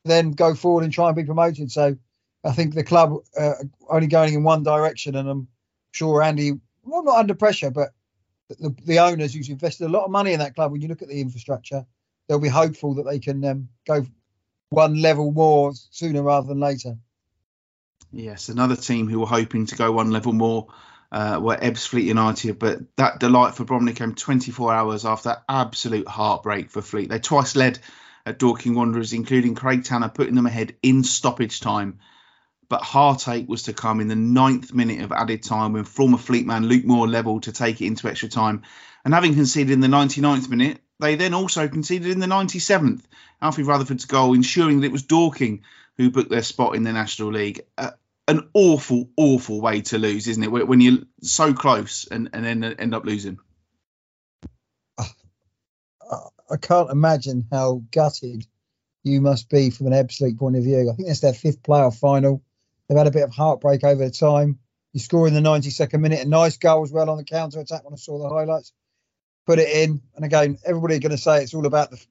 [0.05, 1.71] then go forward and try and be promoted.
[1.71, 1.97] So
[2.43, 3.53] I think the club uh,
[3.89, 5.47] only going in one direction, and I'm
[5.91, 6.53] sure Andy,
[6.87, 7.89] well, not under pressure, but
[8.49, 10.71] the, the owners who've invested a lot of money in that club.
[10.71, 11.85] When you look at the infrastructure,
[12.27, 14.05] they'll be hopeful that they can um, go
[14.69, 16.97] one level more sooner rather than later.
[18.11, 20.67] Yes, another team who were hoping to go one level more
[21.11, 26.69] uh, were Ebbsfleet United, but that delight for Bromley came 24 hours after absolute heartbreak
[26.69, 27.09] for Fleet.
[27.09, 27.79] They twice led
[28.25, 31.99] at Dorking Wanderers, including Craig Tanner putting them ahead in stoppage time.
[32.69, 36.45] But heartache was to come in the ninth minute of added time when former Fleet
[36.45, 38.63] man Luke Moore levelled to take it into extra time.
[39.05, 43.03] And having conceded in the 99th minute, they then also conceded in the 97th.
[43.41, 45.63] Alfie Rutherford's goal, ensuring that it was Dorking
[45.95, 47.61] who booked their spot in the National League.
[47.77, 47.91] Uh,
[48.27, 50.51] an awful, awful way to lose, isn't it?
[50.51, 53.39] When you're so close and, and then end up losing.
[56.49, 58.45] I can't imagine how gutted
[59.03, 60.89] you must be from an Ebbsfleet point of view.
[60.89, 62.41] I think that's their fifth playoff final.
[62.87, 64.59] They've had a bit of heartbreak over the time.
[64.93, 67.83] You score in the 92nd minute, a nice goal as well on the counter attack
[67.83, 68.71] when I saw the highlights
[69.47, 70.01] put it in.
[70.15, 72.05] And again, everybody's going to say it's all about the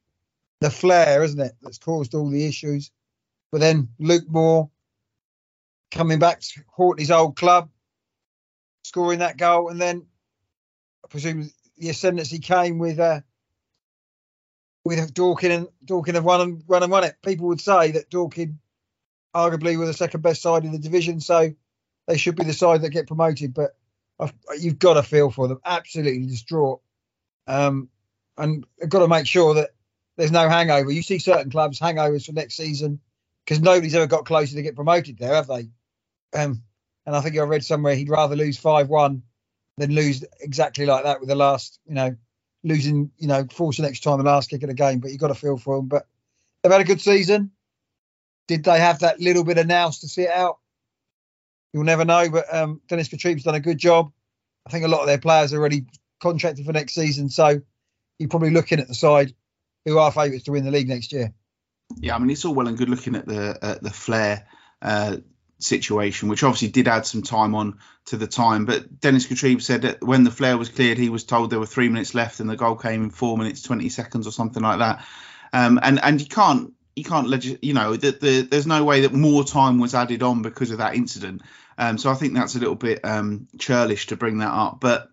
[0.60, 1.52] the flare, isn't it?
[1.60, 2.90] That's caused all the issues.
[3.52, 4.70] But then Luke Moore
[5.90, 7.68] coming back to his old club,
[8.82, 10.06] scoring that goal, and then
[11.04, 13.20] I presume the ascendancy came with uh,
[14.84, 17.16] with Dorking and Dorking have won and run and won it.
[17.22, 18.58] People would say that Dorking
[19.36, 21.52] arguably were the second best side in the division, so
[22.06, 23.52] they should be the side that get promoted.
[23.52, 23.76] But
[24.18, 26.80] I've, you've got to feel for them, absolutely distraught,
[27.46, 27.90] um,
[28.38, 29.70] and got to make sure that
[30.16, 30.90] there's no hangover.
[30.90, 33.00] You see certain clubs hangovers for next season
[33.44, 35.68] because nobody's ever got closer to get promoted there, have they?
[36.34, 36.62] Um,
[37.04, 39.22] and I think I read somewhere he'd rather lose five one
[39.76, 42.16] than lose exactly like that with the last, you know,
[42.64, 44.98] losing, you know, forcing next time the last kick of the game.
[44.98, 45.86] But you've got to feel for them.
[45.86, 46.06] But
[46.62, 47.52] they've had a good season.
[48.48, 50.58] Did they have that little bit of nous to see it out?
[51.72, 52.28] You'll never know.
[52.30, 54.12] But um, Dennis Kutrieb's done a good job.
[54.66, 55.86] I think a lot of their players are already
[56.20, 57.28] contracted for next season.
[57.28, 57.60] So
[58.18, 59.34] you're probably looking at the side
[59.84, 61.32] who are favourites to win the league next year.
[61.96, 64.46] Yeah, I mean it's all well and good looking at the at the Flare
[64.82, 65.18] uh,
[65.58, 68.66] situation, which obviously did add some time on to the time.
[68.66, 71.66] But Dennis Kutrieb said that when the flare was cleared, he was told there were
[71.66, 74.78] three minutes left, and the goal came in four minutes twenty seconds or something like
[74.80, 75.04] that.
[75.52, 79.02] Um, and and you can't you can't legis- you know that the, there's no way
[79.02, 81.42] that more time was added on because of that incident.
[81.78, 85.10] Um, so I think that's a little bit um, churlish to bring that up, but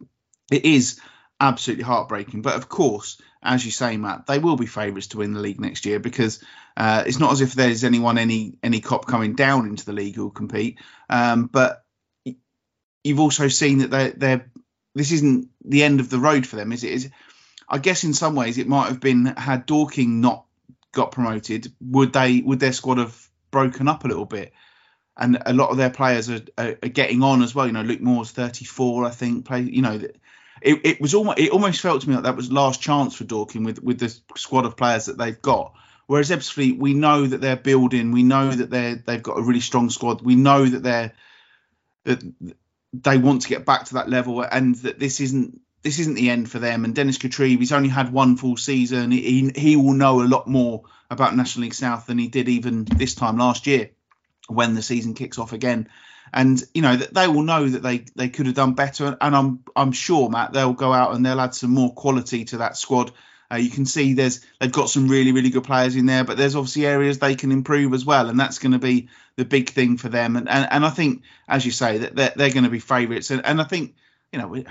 [0.49, 0.99] it is
[1.39, 2.41] absolutely heartbreaking.
[2.41, 5.59] But of course, as you say, Matt, they will be favourites to win the league
[5.59, 6.41] next year because
[6.77, 10.15] uh, it's not as if there's anyone any any cop coming down into the league
[10.15, 10.79] who'll compete.
[11.09, 11.83] Um, but
[13.03, 14.51] you've also seen that they're, they're
[14.95, 16.93] this isn't the end of the road for them, is it?
[16.93, 17.09] Is
[17.67, 20.45] I guess in some ways it might have been had Dorking not
[20.93, 24.53] got promoted, would they would their squad have broken up a little bit?
[25.17, 27.67] And a lot of their players are, are, are getting on as well.
[27.67, 29.45] You know, Luke Moore's 34, I think.
[29.45, 30.01] Play, you know,
[30.61, 33.25] it, it was almost it almost felt to me like that was last chance for
[33.25, 35.73] Dorking with with the squad of players that they've got.
[36.05, 39.59] Whereas Ebbsfleet, we know that they're building, we know that they're they've got a really
[39.59, 41.13] strong squad, we know that they're
[42.05, 42.23] that
[42.93, 46.29] they want to get back to that level, and that this isn't this isn't the
[46.29, 46.85] end for them.
[46.85, 49.11] And Dennis Kutrieb, he's only had one full season.
[49.11, 52.85] He he will know a lot more about National League South than he did even
[52.85, 53.91] this time last year,
[54.47, 55.89] when the season kicks off again.
[56.31, 59.17] And you know they will know that they they could have done better.
[59.19, 62.57] And i'm i'm sure matt they'll go out and they'll add some more quality to
[62.57, 63.11] that squad.
[63.51, 66.37] Uh, you can see there's they've got some really really good players in there but
[66.37, 68.29] there's obviously areas they can improve as well.
[68.29, 70.37] And that's going to be the big thing for them.
[70.37, 73.29] And and, and i think as you say that they're, they're going to be favourites.
[73.29, 73.95] And, and i think
[74.31, 74.63] you know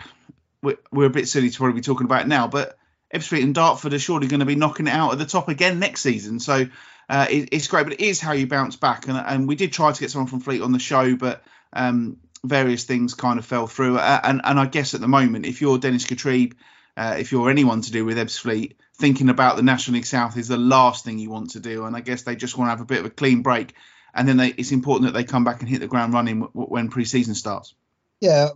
[0.62, 2.78] we're, we're a bit silly to probably be talking about it now but
[3.12, 5.78] Ebbsfleet and Dartford are surely going to be knocking it out at the top again
[5.78, 6.40] next season.
[6.40, 6.66] So
[7.08, 9.06] uh, it, it's great, but it is how you bounce back.
[9.06, 12.16] And, and we did try to get someone from Fleet on the show, but um,
[12.42, 13.98] various things kind of fell through.
[13.98, 16.54] Uh, and, and I guess at the moment, if you're Dennis Kutrieb,
[16.96, 20.48] uh, if you're anyone to do with Ebbsfleet, thinking about the National League South is
[20.48, 21.84] the last thing you want to do.
[21.84, 23.74] And I guess they just want to have a bit of a clean break.
[24.14, 26.66] And then they, it's important that they come back and hit the ground running w-
[26.66, 27.74] when pre-season starts.
[28.20, 28.50] Yeah,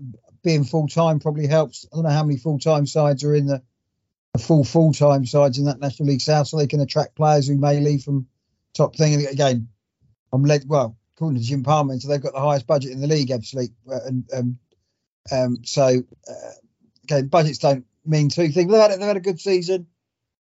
[0.46, 1.87] being full time probably helps.
[1.92, 3.62] I don't know how many full time sides are in the,
[4.32, 7.48] the full full time sides in that National League South, so they can attract players
[7.48, 8.28] who may leave from
[8.72, 9.14] top thing.
[9.14, 9.68] And again,
[10.32, 13.09] I'm led well according to Jim Palmer, so they've got the highest budget in the
[13.09, 13.74] league, absolutely.
[13.88, 14.59] And um,
[15.32, 16.50] um, so, uh,
[17.11, 18.70] okay, budgets don't mean two things.
[18.70, 19.88] They've had, they've had a good season.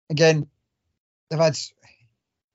[0.10, 0.48] Again,
[1.30, 1.58] they've had,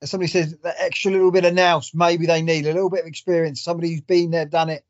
[0.02, 3.06] somebody says, that extra little bit of nous, maybe they need a little bit of
[3.06, 3.62] experience.
[3.62, 4.85] Somebody who's been there, done it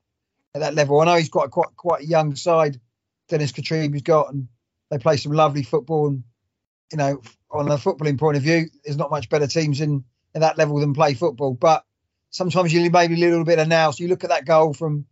[0.56, 1.00] at that level.
[1.00, 2.80] I know he's got quite quite a young side,
[3.28, 4.48] Dennis Kutrieb has got, and
[4.90, 6.08] they play some lovely football.
[6.08, 6.24] And
[6.90, 10.40] you know, on a footballing point of view, there's not much better teams in, in
[10.40, 11.52] that level than play football.
[11.52, 11.84] But
[12.30, 13.90] sometimes you maybe a little bit of now.
[13.90, 15.06] So you look at that goal from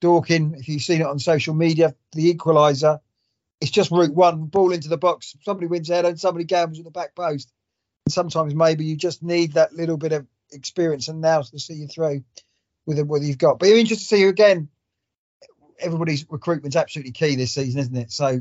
[0.00, 2.98] Dorking, if you've seen it on social media, the equaliser.
[3.60, 5.36] It's just route one, ball into the box.
[5.42, 7.52] Somebody wins head and somebody gambles at the back post.
[8.06, 11.74] And sometimes maybe you just need that little bit of experience and now to see
[11.74, 12.24] you through
[12.86, 13.60] with what you've got.
[13.60, 14.68] But you're interested to see you again.
[15.82, 18.12] Everybody's recruitment's absolutely key this season, isn't it?
[18.12, 18.40] So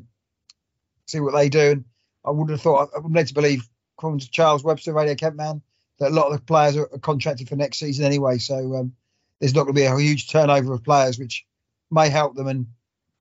[1.06, 1.71] see what they do.
[1.71, 1.86] And
[2.25, 5.62] I wouldn't have thought I'm led to believe, according to Charles Webster, Radio Kent man,
[5.99, 8.38] that a lot of the players are, contracted for next season anyway.
[8.38, 8.93] So um,
[9.39, 11.45] there's not going to be a huge turnover of players, which
[11.89, 12.47] may help them.
[12.47, 12.67] And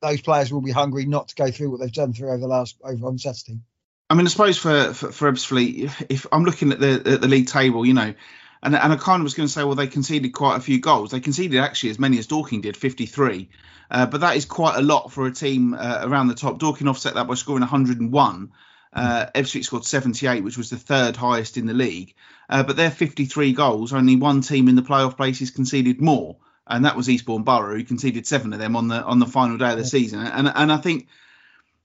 [0.00, 2.46] those players will be hungry not to go through what they've done through over the
[2.46, 3.61] last over on Saturday.
[4.09, 7.28] I mean, I suppose for for, for Ebbsfleet, if I'm looking at the at the
[7.28, 8.14] league table, you know,
[8.62, 10.81] and and I kind of was going to say, well, they conceded quite a few
[10.81, 11.11] goals.
[11.11, 13.49] They conceded actually as many as Dorking did, 53.
[13.90, 16.59] Uh, but that is quite a lot for a team uh, around the top.
[16.59, 18.53] Dorking offset that by scoring 101.
[18.92, 22.14] Uh, Ebbsfleet scored 78, which was the third highest in the league.
[22.49, 23.92] Uh, but they're 53 goals.
[23.92, 27.85] Only one team in the playoff places conceded more, and that was Eastbourne Borough, who
[27.85, 30.20] conceded seven of them on the on the final day of the season.
[30.20, 31.09] And and I think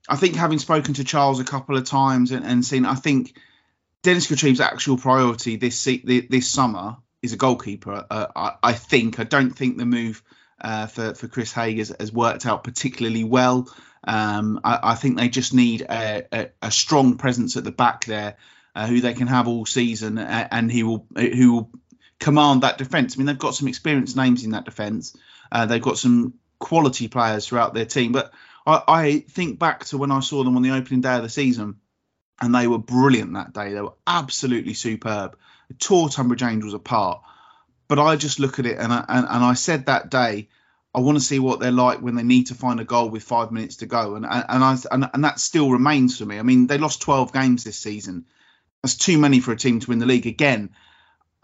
[0.08, 3.38] I think having spoken to Charles a couple of times and, and seen, I think
[4.02, 8.06] Dennis Kutrieb's actual priority this this summer is a goalkeeper.
[8.08, 10.22] Uh, I, I, think I don't think the move
[10.60, 13.68] uh, for for Chris Haigh has, has worked out particularly well.
[14.04, 18.04] Um, I, I, think they just need a, a, a, strong presence at the back
[18.04, 18.36] there.
[18.76, 21.70] uh, who they can have all season, and he will who will
[22.20, 23.14] command that defence.
[23.14, 25.16] I mean, they've got some experienced names in that defence.
[25.50, 28.12] Uh, they've got some quality players throughout their team.
[28.12, 28.32] But
[28.66, 31.30] I, I, think back to when I saw them on the opening day of the
[31.30, 31.76] season,
[32.40, 33.72] and they were brilliant that day.
[33.72, 35.36] They were absolutely superb.
[35.68, 37.22] They tore Tonbridge Angels apart.
[37.88, 40.48] But I just look at it, and I, and, and I said that day,
[40.92, 43.22] I want to see what they're like when they need to find a goal with
[43.22, 46.38] five minutes to go, and and I and, and that still remains for me.
[46.38, 48.26] I mean, they lost 12 games this season.
[48.82, 50.70] That's too many for a team to win the league again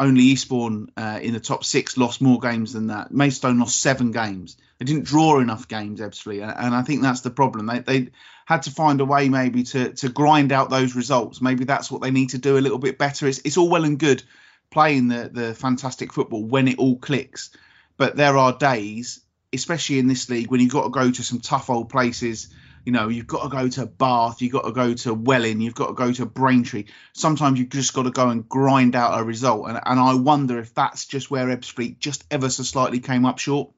[0.02, 3.12] only Eastbourne uh, in the top six lost more games than that.
[3.12, 4.56] Maidstone lost seven games.
[4.78, 7.66] They didn't draw enough games, Ebbsfleet, and I think that's the problem.
[7.66, 8.08] They, they
[8.44, 11.40] had to find a way maybe to to grind out those results.
[11.40, 13.26] Maybe that's what they need to do a little bit better.
[13.26, 14.22] It's, it's all well and good
[14.70, 17.50] playing the the fantastic football when it all clicks,
[17.96, 19.20] but there are days,
[19.52, 22.48] especially in this league, when you've got to go to some tough old places
[22.84, 25.74] you know, you've got to go to Bath, you've got to go to Welling, you've
[25.74, 26.86] got to go to Braintree.
[27.12, 29.68] Sometimes you've just got to go and grind out a result.
[29.68, 33.38] And, and I wonder if that's just where Ebbsfleet just ever so slightly came up
[33.38, 33.70] short.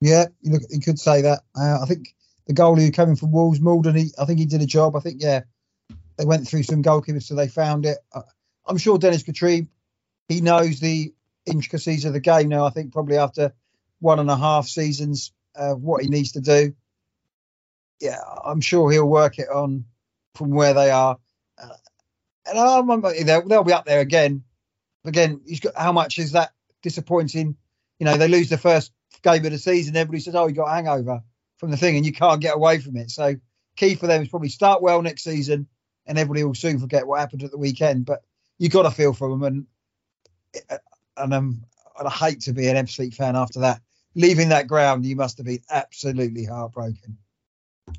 [0.00, 1.40] Yeah, you, could say that.
[1.54, 2.14] Uh, I think
[2.50, 4.96] the goalie who came in from Wolves, Malden, he, I think he did a job.
[4.96, 5.42] I think, yeah,
[6.16, 7.98] they went through some goalkeepers, so they found it.
[8.12, 8.22] Uh,
[8.66, 9.68] I'm sure Dennis Kutrieb,
[10.28, 11.12] he knows the
[11.46, 12.64] intricacies of the game now.
[12.64, 13.52] I think probably after
[14.00, 16.74] one and a half seasons, uh, what he needs to do
[18.00, 19.84] yeah, I'm sure he'll work it on
[20.34, 21.18] from where they are.
[21.62, 21.68] Uh,
[22.46, 24.42] and I'm, they'll, they'll be up there again.
[25.04, 27.56] Again, he's got how much is that disappointing?
[27.98, 29.96] You know, they lose the first game of the season.
[29.96, 31.22] Everybody says, "Oh, you got a hangover
[31.60, 33.10] from the thing," and you can't get away from it.
[33.10, 33.36] So,
[33.76, 35.68] key for them is probably start well next season,
[36.06, 38.06] and everybody will soon forget what happened at the weekend.
[38.06, 38.22] But
[38.58, 39.66] you got to feel for them, and
[41.16, 41.64] and um,
[41.98, 43.80] I'd hate to be an Ebbsfleet fan after that.
[44.16, 47.18] Leaving that ground, you must have been absolutely heartbroken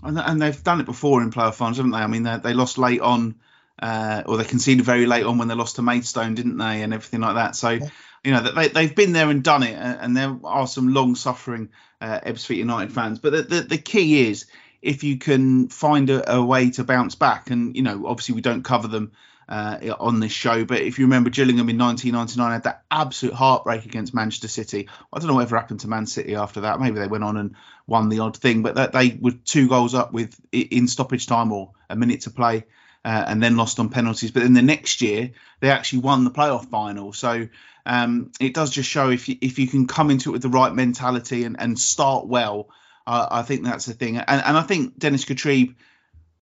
[0.04, 1.98] and, and they've done it before in playoff finals, haven't they?
[1.98, 3.36] I mean, they, they lost late on,
[3.82, 6.94] uh, or they conceded very late on when they lost to Maidstone, didn't they, and
[6.94, 7.56] everything like that.
[7.56, 7.90] So, yeah.
[8.24, 12.20] you know, they they've been there and done it, and there are some long-suffering uh,
[12.20, 13.20] Ebbsfleet United fans.
[13.20, 14.46] But the, the, the key is
[14.82, 18.42] if you can find a, a, way to bounce back, and you know, obviously we
[18.42, 19.12] don't cover them
[19.50, 20.64] uh, on this show.
[20.66, 24.90] But if you remember, Gillingham in 1999 had that absolute heartbreak against Manchester City.
[25.12, 26.80] I don't know whatever happened to Man City after that.
[26.80, 27.56] Maybe they went on and
[27.88, 31.52] won the odd thing, but that they were two goals up with in stoppage time
[31.52, 32.66] or a minute to play.
[33.04, 34.30] Uh, and then lost on penalties.
[34.30, 37.14] But then the next year, they actually won the playoff final.
[37.14, 37.48] So
[37.86, 40.50] um, it does just show if you, if you can come into it with the
[40.50, 42.70] right mentality and, and start well,
[43.08, 44.18] uh, I think that's the thing.
[44.18, 45.76] And, and I think Dennis Kutrieb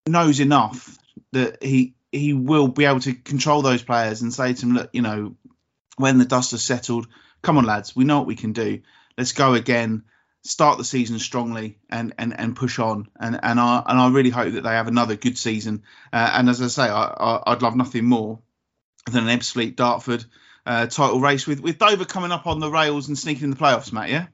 [0.05, 0.97] knows enough
[1.31, 4.89] that he he will be able to control those players and say to them, look,
[4.93, 5.35] you know,
[5.97, 7.07] when the dust has settled,
[7.41, 8.81] come on, lads, we know what we can do.
[9.17, 10.03] Let's go again.
[10.43, 13.09] Start the season strongly and and, and push on.
[13.19, 15.83] And and I and I really hope that they have another good season.
[16.13, 18.39] Uh, and as I say, I, I would love nothing more
[19.11, 20.25] than an Ebbsfleet Dartford
[20.65, 23.57] uh, title race with with Dover coming up on the rails and sneaking in the
[23.57, 24.09] playoffs, Matt.
[24.09, 24.27] Yeah.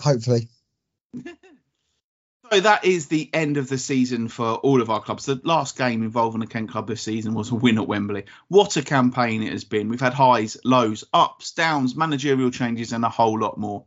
[0.00, 0.48] Hopefully.
[2.54, 5.26] So that is the end of the season for all of our clubs.
[5.26, 8.26] The last game involving a Kent club this season was a win at Wembley.
[8.46, 9.88] What a campaign it has been.
[9.88, 13.86] We've had highs, lows, ups, downs, managerial changes, and a whole lot more.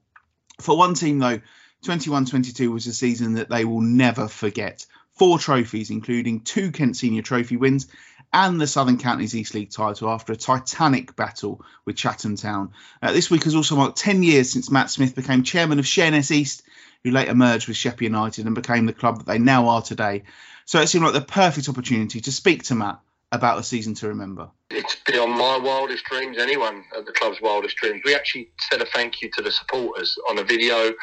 [0.60, 1.40] For one team, though,
[1.86, 4.86] 21 22 was a season that they will never forget.
[5.14, 7.88] Four trophies, including two Kent Senior Trophy wins
[8.34, 12.74] and the Southern Counties East League title after a titanic battle with Chatham Town.
[13.02, 16.32] Uh, this week has also marked 10 years since Matt Smith became chairman of Sheerness
[16.32, 16.64] East
[17.08, 20.24] who later merged with Sheppey United and became the club that they now are today.
[20.66, 23.00] So it seemed like the perfect opportunity to speak to Matt
[23.32, 24.50] about a season to remember.
[24.70, 28.02] It's beyond my wildest dreams, anyone at the club's wildest dreams.
[28.06, 30.94] We actually said a thank you to the supporters on a video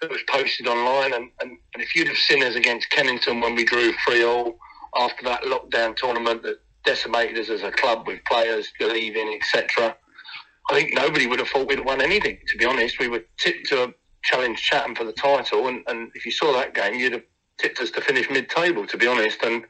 [0.00, 1.12] that was posted online.
[1.12, 4.58] And, and, and if you'd have seen us against Kennington when we drew 3 all
[4.98, 9.96] after that lockdown tournament that decimated us as a club with players leaving, etc.,
[10.70, 12.98] I think nobody would have thought we'd won anything, to be honest.
[12.98, 15.68] We were tipped to challenge Chatham for the title.
[15.68, 17.24] And, and if you saw that game, you'd have
[17.58, 19.42] tipped us to finish mid-table, to be honest.
[19.42, 19.64] And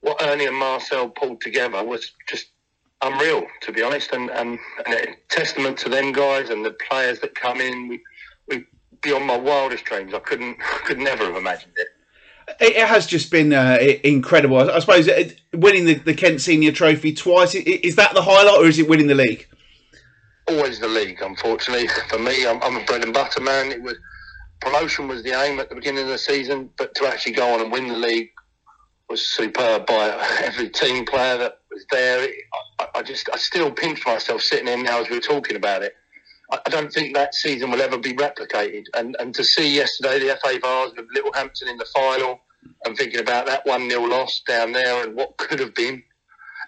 [0.00, 2.48] what Ernie and Marcel pulled together was just
[3.02, 4.12] unreal, to be honest.
[4.12, 7.88] And, and, and a testament to them guys and the players that come in.
[7.88, 8.00] We,
[8.48, 8.64] we
[9.02, 10.14] beyond my wildest dreams.
[10.14, 11.88] I couldn't, could never have imagined it.
[12.60, 14.70] It has just been uh, incredible.
[14.70, 15.08] I suppose
[15.52, 19.06] winning the, the Kent Senior Trophy twice is that the highlight, or is it winning
[19.06, 19.46] the league?
[20.48, 21.20] Always the league.
[21.20, 23.72] Unfortunately for me, I'm, I'm, a bread and butter man.
[23.72, 23.96] It was
[24.60, 27.60] promotion was the aim at the beginning of the season, but to actually go on
[27.60, 28.30] and win the league
[29.08, 30.08] was superb by
[30.42, 32.28] every team player that was there.
[32.78, 35.82] I, I just I still pinch myself sitting here now as we are talking about
[35.82, 35.94] it.
[36.50, 38.84] I, I don't think that season will ever be replicated.
[38.94, 42.40] And and to see yesterday the FA Vase with Littlehampton in the final
[42.84, 46.02] and thinking about that 1 0 loss down there and what could have been.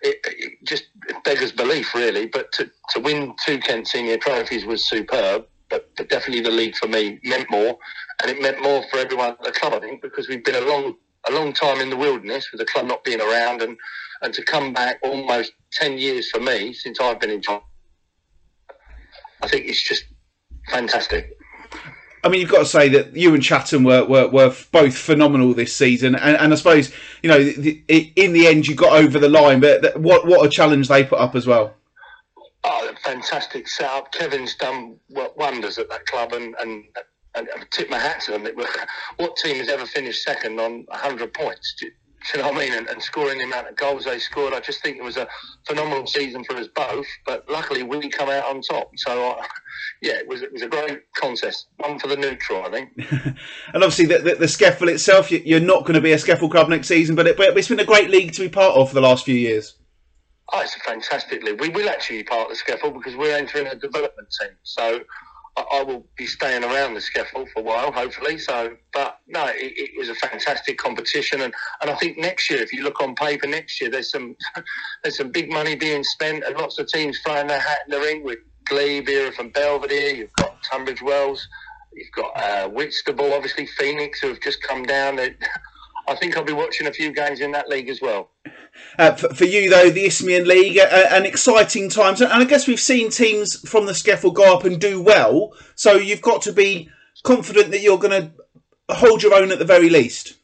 [0.02, 0.84] It, it just
[1.24, 2.26] beggars belief, really.
[2.26, 5.46] But to, to win two Kent Senior trophies was superb.
[5.68, 7.78] But, but definitely the league for me meant more,
[8.20, 10.60] and it meant more for everyone at the club, I think, because we've been a
[10.62, 10.96] long
[11.28, 13.76] a long time in the wilderness with the club not being around, and
[14.22, 17.40] and to come back almost ten years for me since I've been in
[19.42, 20.04] I think it's just
[20.68, 21.36] fantastic.
[22.22, 25.54] I mean, you've got to say that you and Chatham were, were, were both phenomenal
[25.54, 26.92] this season, and, and I suppose
[27.22, 27.82] you know the,
[28.16, 29.60] in the end you got over the line.
[29.60, 31.74] But what what a challenge they put up as well.
[32.62, 34.12] Oh, fantastic setup!
[34.12, 36.84] Kevin's done wonders at that club, and and,
[37.34, 38.46] and tip my hat to them.
[39.16, 41.74] What team has ever finished second on hundred points?
[42.34, 42.72] You know what I mean?
[42.74, 45.26] And, and, scoring the amount of goals they scored, I just think it was a
[45.66, 47.06] phenomenal season for us both.
[47.26, 48.90] But luckily, we come out on top.
[48.96, 49.42] So, uh,
[50.02, 51.68] yeah, it was it was a great contest.
[51.78, 52.90] One for the neutral, I think.
[53.74, 56.88] and obviously, the, the, the itself, you're not going to be a SCEFL club next
[56.88, 59.00] season, but, it, but it's been a great league to be part of for the
[59.00, 59.74] last few years.
[60.52, 61.60] Oh, it's a fantastic league.
[61.60, 64.50] We will actually be part of the SCEFL because we're entering a development team.
[64.64, 65.00] So
[65.56, 68.38] I, will be staying around the SCEFL for a while, hopefully.
[68.38, 72.60] So, but no, it, it, was a fantastic competition, and, and I think next year,
[72.62, 74.36] if you look on paper, next year there's some
[75.02, 78.00] there's some big money being spent, and lots of teams throwing their hat in the
[78.00, 80.14] ring with Glebe, Erith and Belvedere.
[80.14, 81.46] You've got Tunbridge Wells,
[81.92, 85.18] you've got uh, Whitstable, obviously Phoenix, who have just come down.
[86.08, 88.30] I think I'll be watching a few games in that league as well.
[88.98, 92.66] Uh, for, for, you though, the Isthmian League, uh, an exciting time, and I guess
[92.66, 95.52] we've seen teams from the SCEFL go up and do well.
[95.74, 96.88] So you've got to be
[97.22, 98.32] confident that you're going to
[98.94, 100.34] hold your own at the very least.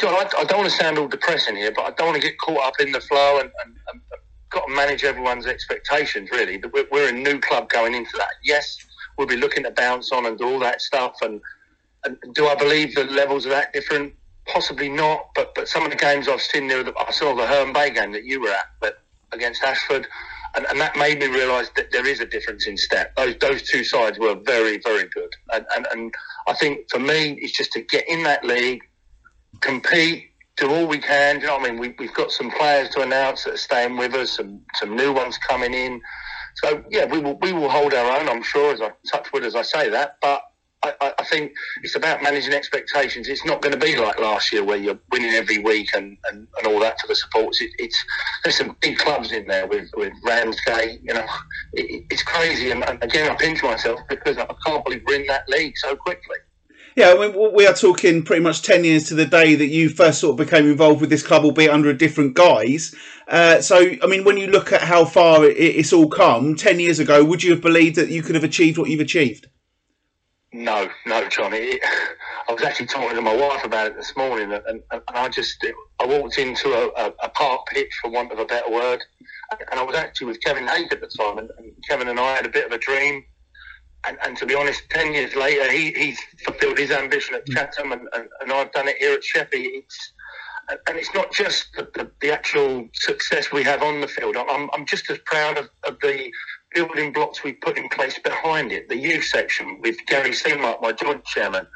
[0.00, 2.28] John, I, I, don't want to sound all depressing here, but I don't want to
[2.28, 4.00] get caught up in the flow and, and, and
[4.50, 6.30] got to manage everyone's expectations.
[6.30, 8.30] Really, we're, we're a new club going into that.
[8.42, 8.78] Yes,
[9.16, 11.40] we'll be looking to bounce on and do all that stuff, and,
[12.04, 14.14] and do I believe the levels are that different?
[14.48, 17.72] Possibly not, but but some of the games I've seen there, I saw the Herne
[17.72, 18.96] Bay game that you were at, but
[19.32, 20.06] against Ashford,
[20.56, 23.14] and, and that made me realise that there is a difference in step.
[23.16, 26.14] Those those two sides were very very good, and, and and
[26.48, 28.82] I think for me it's just to get in that league,
[29.60, 30.26] compete,
[30.56, 31.36] do all we can.
[31.36, 31.80] Do you know what I mean?
[31.80, 35.12] We, we've got some players to announce that are staying with us, some some new
[35.12, 36.00] ones coming in.
[36.56, 38.28] So yeah, we will we will hold our own.
[38.28, 40.42] I'm sure as I touch wood as I say that, but
[40.84, 41.52] I, I, think
[41.84, 43.28] it's about managing expectations.
[43.28, 46.48] It's not going to be like last year where you're winning every week and, and,
[46.58, 47.60] and all that for the supports.
[47.60, 48.04] It, it's
[48.42, 51.00] there's some big clubs in there with, with Ramsgate.
[51.02, 51.26] You know,
[51.74, 52.72] it, it's crazy.
[52.72, 55.94] And, and, again, I pinch myself because I can't believe we're in that league so
[55.94, 56.36] quickly.
[56.96, 59.88] Yeah, I mean, we are talking pretty much 10 years to the day that you
[59.88, 62.94] first sort of became involved with this club, albeit under a different guise.
[63.28, 66.80] Uh, so, I mean, when you look at how far it, it's all come, 10
[66.80, 69.46] years ago, would you have believed that you could have achieved what you've achieved?
[70.52, 71.80] No, no, Johnny.
[72.48, 75.64] I was actually talking to my wife about it this morning, and, and I just
[75.98, 79.02] I walked into a, a, a, park pitch, for want of a better word,
[79.70, 82.34] and I was actually with Kevin Hake at the time, and, and Kevin and I
[82.34, 83.24] had a bit of a dream.
[84.06, 87.92] And, and to be honest, ten years later, he, he's fulfilled his ambition at Chatham,
[87.92, 89.62] and, and, and I've done it here at Sheppey.
[89.62, 90.12] It's
[90.86, 94.36] and it's not just the, the, the, actual success we have on the field.
[94.36, 96.30] I'm, I'm just as proud of, of the
[96.74, 98.88] building blocks we put in place behind it.
[98.88, 101.66] The youth section with Gary Seamark, my joint chairman,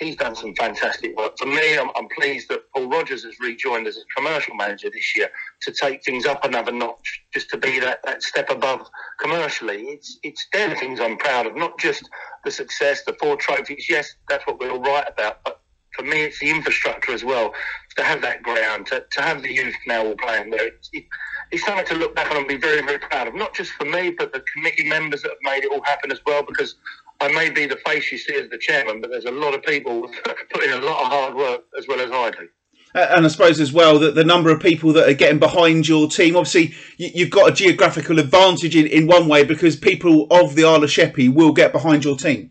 [0.00, 1.38] he's done some fantastic work.
[1.38, 5.14] For me, I'm, I'm, pleased that Paul Rogers has rejoined as a commercial manager this
[5.14, 5.28] year
[5.62, 8.88] to take things up another notch, just to be that, that step above
[9.20, 9.82] commercially.
[9.82, 12.08] It's it's their things I'm proud of, not just
[12.44, 13.86] the success, the four trophies.
[13.88, 15.60] Yes, that's what we're all right about, but
[15.94, 17.52] for me, it's the infrastructure as well.
[17.96, 21.04] To have that ground, to, to have the youth now all playing there, it, it,
[21.50, 23.34] it's something to look back on and be very, very proud of.
[23.34, 26.20] Not just for me, but the committee members that have made it all happen as
[26.24, 26.42] well.
[26.42, 26.76] Because
[27.20, 29.62] I may be the face you see as the chairman, but there's a lot of
[29.62, 30.08] people
[30.52, 32.48] putting a lot of hard work as well as I do.
[32.92, 36.08] And I suppose as well that the number of people that are getting behind your
[36.08, 40.64] team, obviously you've got a geographical advantage in, in one way because people of the
[40.64, 42.50] Isle of Sheppey will get behind your team.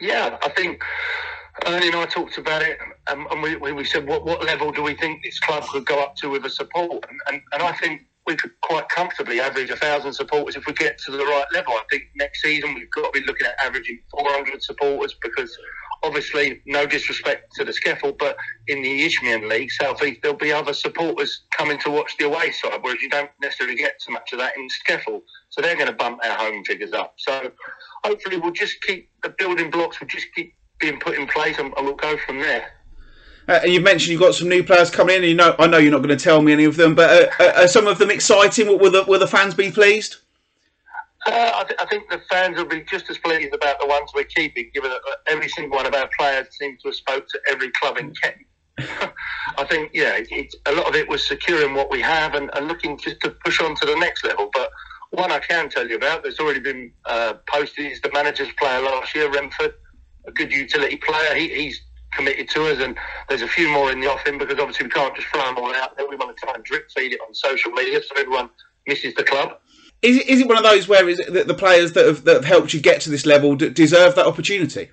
[0.00, 0.82] Yeah, I think
[1.66, 2.78] uh, Ernie and I talked about it,
[3.08, 6.00] um, and we, we, said, what, what level do we think this club could go
[6.00, 7.04] up to with a support?
[7.08, 10.72] And, and, and I think we could quite comfortably average a thousand supporters if we
[10.72, 11.74] get to the right level.
[11.74, 15.56] I think next season we've got to be looking at averaging 400 supporters because
[16.02, 18.36] obviously, no disrespect to the SCEFL, but
[18.68, 22.52] in the Isthmian League, South East, there'll be other supporters coming to watch the away
[22.52, 25.22] side, whereas you don't necessarily get so much of that in SCEFL.
[25.50, 27.14] So they're going to bump our home figures up.
[27.18, 27.50] So
[28.04, 31.72] hopefully, we'll just keep the building blocks, we'll just keep being put in place, and,
[31.76, 32.72] and we'll go from there.
[33.48, 35.22] Uh, and you've mentioned you've got some new players coming in.
[35.24, 37.44] You know, I know you're not going to tell me any of them, but uh,
[37.44, 38.66] uh, are some of them exciting?
[38.66, 40.16] Will the, will the fans be pleased?
[41.26, 44.10] Uh, I, th- I, think the fans will be just as pleased about the ones
[44.14, 47.40] we're keeping, given that every single one of our players seems to have spoke to
[47.48, 48.36] every club in Kent
[48.78, 50.18] I think, yeah,
[50.66, 53.60] a lot of it was securing what we have and, and, looking just to push
[53.60, 54.50] on to the next level.
[54.52, 54.70] But
[55.10, 58.80] one I can tell you about, that's already been uh, posted, is the manager's player
[58.82, 59.74] last year, Remford,
[60.26, 61.34] a good utility player.
[61.34, 61.80] He, he's
[62.16, 62.96] committed to us, and
[63.28, 65.74] there's a few more in the offing because obviously we can't just throw them all
[65.74, 66.08] out there.
[66.08, 68.50] We want to try and drip feed it on social media so everyone
[68.86, 69.58] misses the club.
[70.02, 72.34] Is it, is it one of those where is it the players that have, that
[72.34, 74.90] have helped you get to this level deserve that opportunity?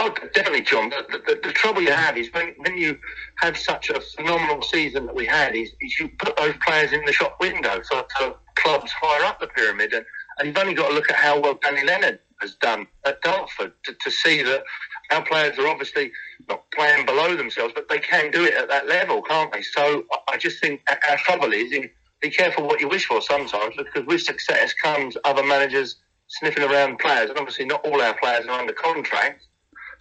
[0.00, 0.90] Oh, definitely, John.
[0.90, 2.98] The, the, the, trouble you have is when, when you
[3.38, 7.04] have such a phenomenal season that we had, is, is you put those players in
[7.04, 10.04] the shop window for, for clubs higher up the pyramid, and,
[10.38, 13.72] and you've only got to look at how well Danny Lennon has done at Dartford
[13.84, 14.64] to, to see that
[15.10, 16.10] our players are obviously
[16.48, 19.62] not playing below themselves, but they can do it at that level, can't they?
[19.62, 21.90] So I just think our trouble is in,
[22.20, 25.96] be careful what you wish for sometimes, because with success comes other managers
[26.28, 29.44] sniffing around players, and obviously not all our players are under contract.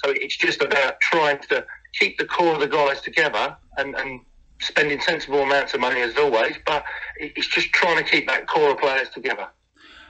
[0.03, 1.65] So it's just about trying to
[1.99, 4.21] keep the core of the guys together and, and
[4.61, 6.83] spending sensible amounts of money as always, but
[7.17, 9.47] it's just trying to keep that core of players together.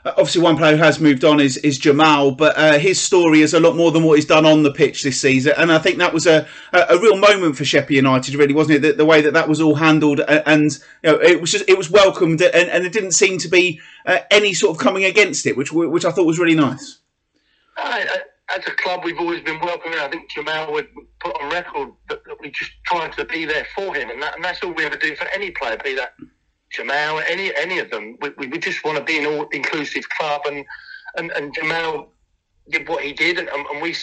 [0.05, 3.55] Obviously, one player who has moved on is, is Jamal, but uh, his story is
[3.55, 5.53] a lot more than what he's done on the pitch this season.
[5.57, 8.79] And I think that was a, a, real moment for Sheppey United, really, wasn't it?
[8.81, 10.71] The, the way that that was all handled, and
[11.03, 13.81] you know, it was just it was welcomed, and, and it didn't seem to be
[14.05, 16.99] uh, any sort of coming against it, which which I thought was really nice.
[17.75, 19.97] I, I, as a club, we've always been welcoming.
[19.97, 20.87] I think Jamal would
[21.19, 24.35] put on record that, that we just trying to be there for him, and, that,
[24.35, 26.13] and that's all we ever do for any player, be that
[26.71, 28.17] Jamal, any any of them.
[28.21, 30.65] We, we just want to be an all inclusive club, and,
[31.17, 32.11] and and Jamal
[32.69, 33.95] did what he did, and, and we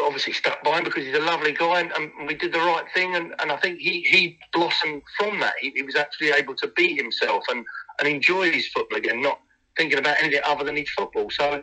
[0.00, 2.84] obviously stuck by him because he's a lovely guy, and, and we did the right
[2.94, 5.54] thing, and, and I think he, he blossomed from that.
[5.60, 7.64] He, he was actually able to be himself and,
[7.98, 9.40] and enjoy his football again, not
[9.76, 11.30] thinking about anything other than his football.
[11.30, 11.54] So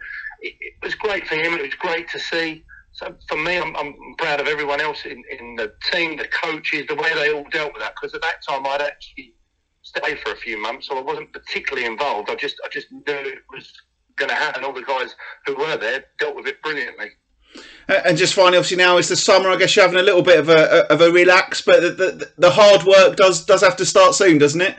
[0.42, 1.54] it, it, was great for him.
[1.54, 2.64] and It was great to see.
[2.94, 6.86] So for me, I'm, I'm proud of everyone else in, in the team, the coaches,
[6.88, 7.94] the way they all dealt with that.
[7.96, 9.34] Because at that time, I'd actually
[9.96, 12.30] stayed for a few months, so I wasn't particularly involved.
[12.30, 13.72] I just I just knew it was
[14.16, 14.64] going to happen.
[14.64, 15.16] All the guys
[15.46, 17.12] who were there dealt with it brilliantly.
[17.88, 19.50] Uh, and just finally, obviously now it's the summer.
[19.50, 22.32] I guess you're having a little bit of a of a relax, but the, the,
[22.38, 24.76] the hard work does does have to start soon, doesn't it?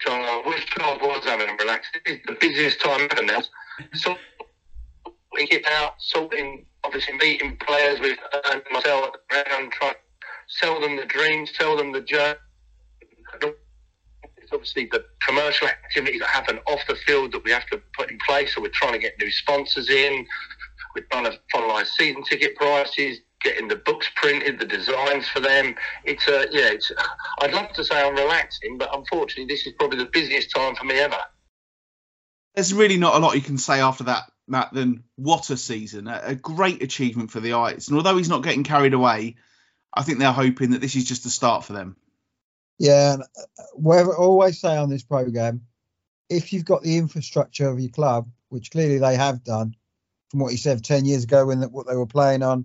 [0.00, 1.88] John, I wish I was having a relax.
[2.06, 3.42] It's the busiest time ever now.
[3.94, 4.16] So
[5.32, 9.96] we get out, sorting, obviously meeting players with uh, myself around, trying to
[10.48, 12.38] sell them the dreams, sell them the journey.
[14.36, 18.10] It's obviously the commercial activities that happen off the field that we have to put
[18.10, 18.54] in place.
[18.54, 20.26] So we're trying to get new sponsors in.
[20.94, 25.74] We're trying to finalise season ticket prices, getting the books printed, the designs for them.
[26.04, 26.72] It's a yeah.
[26.72, 26.90] It's.
[27.40, 30.84] I'd love to say I'm relaxing, but unfortunately, this is probably the busiest time for
[30.84, 31.18] me ever.
[32.54, 34.72] There's really not a lot you can say after that, Matt.
[34.72, 36.08] Than what a season!
[36.08, 39.36] A, a great achievement for the Ites, and although he's not getting carried away,
[39.94, 41.96] I think they're hoping that this is just a start for them.
[42.80, 45.66] Yeah, and uh, whatever I always say on this program,
[46.30, 49.76] if you've got the infrastructure of your club, which clearly they have done,
[50.30, 52.64] from what he said ten years ago when the, what they were playing on,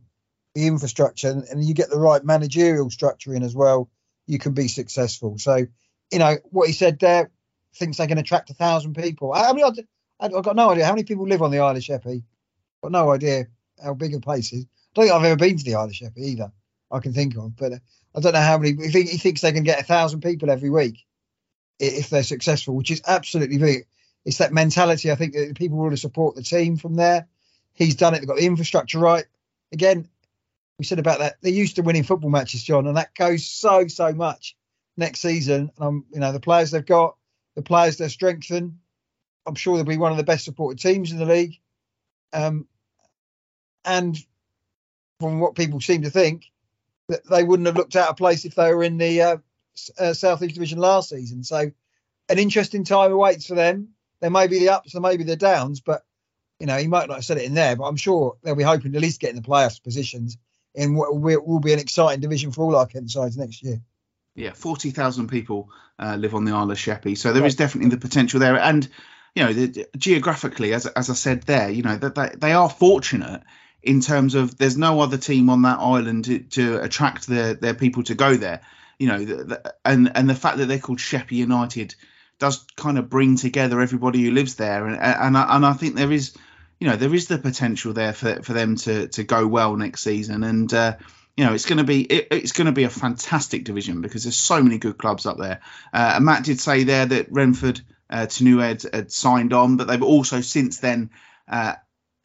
[0.54, 3.90] the infrastructure and you get the right managerial structure in as well,
[4.26, 5.38] you can be successful.
[5.38, 5.68] So,
[6.14, 7.30] you know, what he said there,
[7.76, 9.34] thinks they can attract a thousand people.
[9.34, 11.84] I, mean, I, have got no idea how many people live on the Isle of
[11.84, 12.24] Sheppey.
[12.82, 13.48] Got no idea
[13.84, 14.64] how big a place is.
[14.64, 16.54] I don't think I've ever been to the Isle of Sheppey either.
[16.90, 17.74] I can think of, but
[18.16, 18.72] I don't know how many.
[18.82, 21.06] He, think, he thinks they can get a thousand people every week
[21.80, 23.86] if they're successful, which is absolutely big.
[24.24, 25.12] It's that mentality.
[25.12, 27.28] I think that people want to support the team from there.
[27.74, 28.20] He's done it.
[28.20, 29.26] They've got the infrastructure right.
[29.74, 30.08] Again,
[30.80, 31.36] we said about that.
[31.42, 34.56] They're used to winning football matches, John, and that goes so so much
[34.98, 35.72] next season.
[35.78, 37.18] And um, you know the players they've got,
[37.56, 38.80] the players they're strengthened.
[39.46, 41.60] I'm sure they'll be one of the best supported teams in the league.
[42.34, 42.68] Um,
[43.84, 44.18] and
[45.20, 46.52] from what people seem to think,
[47.08, 49.38] they wouldn't have looked out of place if they were in the uh,
[50.00, 51.44] uh, Southeast Division last season.
[51.44, 51.72] So,
[52.30, 53.90] an interesting time awaits for them.
[54.22, 56.04] There may be the ups, there may be the downs, but
[56.60, 57.76] you know he might not have said it in there.
[57.76, 60.38] But I'm sure they'll be hoping to at least get in the playoffs positions
[60.74, 63.82] in what will be an exciting division for all our Kent sides next year.
[64.36, 67.48] Yeah, forty thousand people uh, live on the Isle of Sheppey, so there right.
[67.48, 68.58] is definitely the potential there.
[68.58, 68.88] And
[69.36, 72.70] you know, the, geographically, as as I said there, you know that they, they are
[72.70, 73.44] fortunate
[73.86, 77.76] in terms of there's no other team on that island to, to attract their their
[77.76, 78.62] people to go there.
[78.98, 81.96] You know, the, the, and and the fact that they're called Sheppey United
[82.40, 85.96] does kind of bring together everybody who lives there, and and I, and I think
[85.96, 86.36] there is
[86.80, 90.02] you know there is the potential there for for them to to go well next
[90.02, 90.96] season, and uh,
[91.38, 94.24] you know it's going to be it, it's going to be a fantastic division because
[94.24, 95.62] there's so many good clubs up there.
[95.94, 100.02] Uh, and Matt did say there that Renford uh, had, had signed on, but they've
[100.02, 101.12] also since then.
[101.48, 101.76] Uh,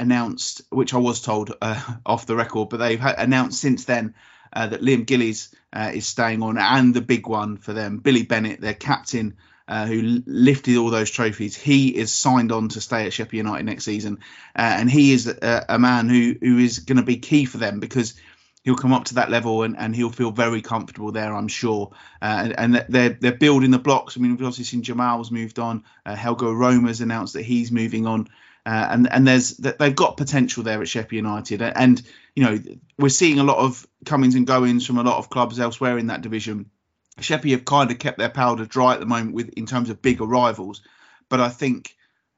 [0.01, 4.15] announced, which I was told uh, off the record, but they've announced since then
[4.53, 8.23] uh, that Liam Gillies uh, is staying on, and the big one for them, Billy
[8.23, 9.37] Bennett, their captain,
[9.69, 11.57] uh, who lifted all those trophies.
[11.57, 14.19] He is signed on to stay at Sheppey United next season,
[14.57, 17.59] uh, and he is a, a man who who is going to be key for
[17.59, 18.15] them because
[18.63, 21.93] he'll come up to that level and, and he'll feel very comfortable there, I'm sure.
[22.21, 24.17] Uh, and, and, they're they're building the blocks.
[24.17, 25.85] I mean, we've obviously seen Jamal's moved on.
[26.05, 28.29] Uh, Helge Roma's announced that he's moving on.
[28.71, 32.01] Uh, and and there's they've got potential there at Sheppey United, and
[32.37, 32.57] you know
[32.97, 36.07] we're seeing a lot of comings and goings from a lot of clubs elsewhere in
[36.07, 36.71] that division.
[37.19, 40.01] Sheppey have kind of kept their powder dry at the moment with in terms of
[40.01, 40.83] big arrivals,
[41.29, 41.97] but I think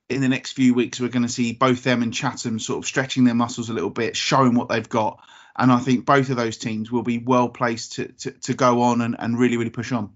[0.09, 2.87] in the next few weeks we're going to see both them and Chatham sort of
[2.87, 5.21] stretching their muscles a little bit, showing what they've got,
[5.55, 8.81] and I think both of those teams will be well placed to, to, to go
[8.81, 10.15] on and, and really really push on.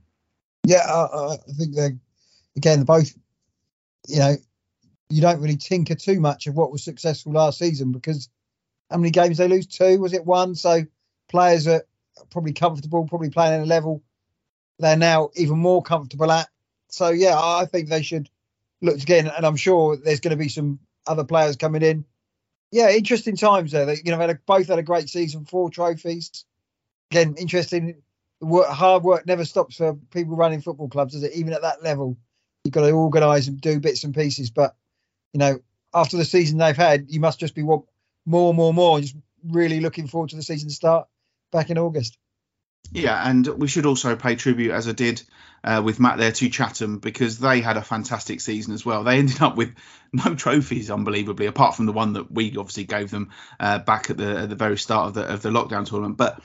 [0.64, 1.99] Yeah, I, I think they're
[2.57, 3.12] again both.
[4.09, 4.37] You know,
[5.09, 8.28] you don't really tinker too much of what was successful last season because
[8.90, 9.66] how many games they lose?
[9.66, 10.54] Two was it one?
[10.54, 10.82] So
[11.28, 11.84] players are
[12.30, 14.02] probably comfortable, probably playing at a level
[14.78, 16.48] they're now even more comfortable at.
[16.90, 18.28] So yeah, I think they should
[18.82, 22.04] look again, and I'm sure there's going to be some other players coming in
[22.70, 23.86] yeah, interesting times there.
[23.86, 26.44] They, you know, had a, both had a great season, four trophies.
[27.11, 28.02] Again, interesting.
[28.40, 31.34] Work, hard work never stops for people running football clubs, does it?
[31.34, 32.18] Even at that level,
[32.64, 34.50] you've got to organise and do bits and pieces.
[34.50, 34.74] But
[35.37, 35.61] you know,
[35.93, 37.84] after the season they've had, you must just be more,
[38.24, 38.99] more, more, more.
[39.03, 41.09] Just really looking forward to the season start
[41.53, 42.16] back in August.
[42.91, 45.20] Yeah, and we should also pay tribute, as I did
[45.62, 49.05] uh, with Matt there, to Chatham because they had a fantastic season as well.
[49.05, 49.74] They ended up with
[50.14, 53.30] no trophies, unbelievably, apart from the one that we obviously gave them
[53.61, 56.16] uh, back at the at the very start of the of the lockdown tournament.
[56.16, 56.41] But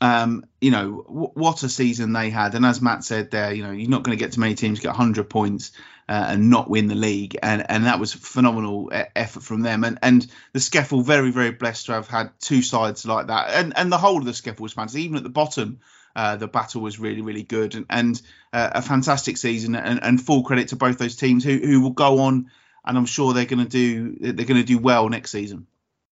[0.00, 3.64] um, you know w- what a season they had, and as Matt said there, you
[3.64, 5.72] know you're not going to get too many teams get 100 points
[6.08, 9.84] uh, and not win the league, and and that was phenomenal effort from them.
[9.84, 13.76] And and the SCEFL very very blessed to have had two sides like that, and
[13.76, 15.02] and the whole of the SCEFL was fantastic.
[15.02, 15.80] Even at the bottom,
[16.16, 20.24] uh, the battle was really really good, and and uh, a fantastic season, and, and
[20.24, 22.50] full credit to both those teams who who will go on,
[22.86, 25.66] and I'm sure they're going to do they're going to do well next season.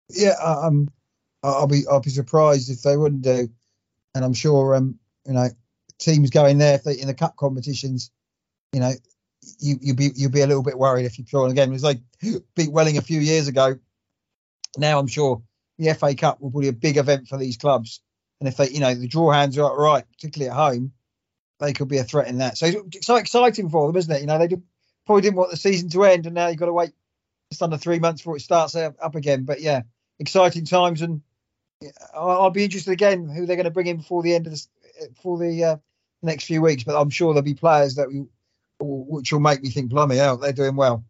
[0.09, 0.89] Yeah, um,
[1.43, 3.47] I'll be I'll be surprised if they wouldn't do,
[4.15, 5.49] and I'm sure um you know
[5.99, 8.09] teams going there if they, in the cup competitions,
[8.73, 8.93] you know
[9.59, 11.69] you you be you'll be a little bit worried if you draw again.
[11.69, 11.99] It was like
[12.55, 13.77] beat Welling a few years ago.
[14.77, 15.41] Now I'm sure
[15.77, 18.01] the FA Cup will be a big event for these clubs,
[18.39, 20.93] and if they you know the draw hands are right, particularly at home,
[21.59, 22.57] they could be a threat in that.
[22.57, 24.21] So it's so exciting for them, isn't it?
[24.21, 24.63] You know they did,
[25.05, 26.91] probably didn't want the season to end, and now you've got to wait
[27.51, 29.43] just under three months before it starts up again.
[29.43, 29.81] But yeah,
[30.19, 31.21] exciting times, and
[32.13, 34.67] I'll be interested again who they're going to bring in before the end of this
[35.21, 35.77] for the uh,
[36.21, 36.83] next few weeks.
[36.83, 38.25] But I'm sure there'll be players that we
[38.79, 41.03] which will make me think, blimey, out they're doing well.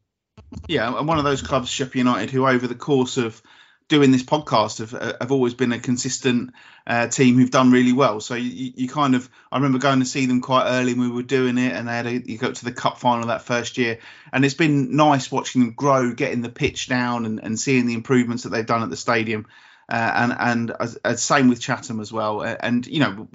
[0.67, 3.41] Yeah, and one of those clubs, Sheppey United, who over the course of
[3.87, 6.51] doing this podcast have, uh, have always been a consistent
[6.87, 8.19] uh, team who've done really well.
[8.19, 11.15] So you, you, kind of, I remember going to see them quite early when we
[11.15, 13.77] were doing it, and they had a, you go to the cup final that first
[13.77, 13.99] year,
[14.31, 17.93] and it's been nice watching them grow, getting the pitch down, and, and seeing the
[17.93, 19.47] improvements that they've done at the stadium.
[19.89, 22.41] Uh, and and as, as same with Chatham as well.
[22.41, 23.27] And you know,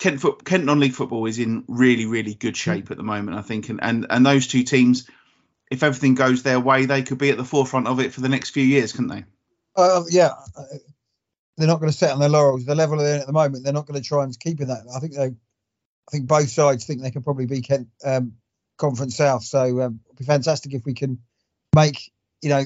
[0.00, 3.42] Kent foot, Kent non-league football is in really really good shape at the moment, I
[3.42, 5.08] think, and and and those two teams,
[5.70, 8.28] if everything goes their way, they could be at the forefront of it for the
[8.28, 9.24] next few years, couldn't they?
[9.76, 10.30] Uh, yeah,
[11.56, 12.64] they're not going to sit on their laurels.
[12.64, 14.68] The level they're in at the moment, they're not going to try and keep in
[14.68, 14.84] that.
[14.94, 18.32] I think they, I think both sides think they can probably be Kent um,
[18.78, 19.44] Conference South.
[19.44, 21.18] So um, it'd be fantastic if we can
[21.76, 22.64] make you know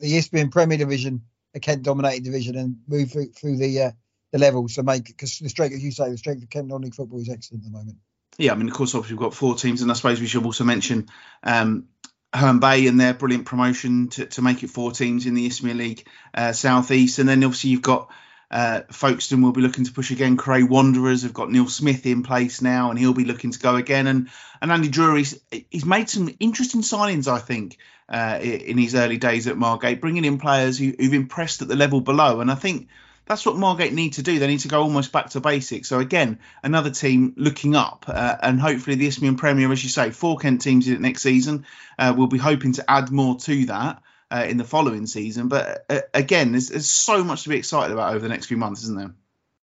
[0.00, 1.22] the Isthmian Premier Division
[1.54, 3.90] a Kent dominated division and move through, through the uh,
[4.34, 4.68] the level.
[4.68, 7.30] So make because the strength, as you say, the strength of Kent non-league football is
[7.30, 7.98] excellent at the moment.
[8.36, 10.44] Yeah, I mean, of course, obviously we've got four teams, and I suppose we should
[10.44, 11.08] also mention
[11.44, 11.86] um,
[12.34, 15.78] Herne Bay and their brilliant promotion to, to make it four teams in the Isthmian
[15.78, 18.10] League uh, Southeast, and then obviously you've got
[18.50, 20.36] uh, Folkestone will be looking to push again.
[20.36, 23.76] Cray Wanderers have got Neil Smith in place now, and he'll be looking to go
[23.76, 24.08] again.
[24.08, 24.30] And
[24.60, 25.38] and Andy Drury's
[25.70, 27.78] he's made some interesting signings, I think,
[28.08, 31.76] uh, in his early days at Margate, bringing in players who, who've impressed at the
[31.76, 32.40] level below.
[32.40, 32.88] And I think
[33.26, 34.38] that's what Margate need to do.
[34.38, 35.88] They need to go almost back to basics.
[35.88, 40.10] So again, another team looking up, uh, and hopefully the Isthmian Premier, as you say,
[40.10, 41.64] four Kent teams in it next season.
[41.98, 45.48] Uh, we'll be hoping to add more to that uh, in the following season.
[45.48, 48.56] But uh, again, there's, there's, so much to be excited about over the next few
[48.56, 49.14] months, isn't there?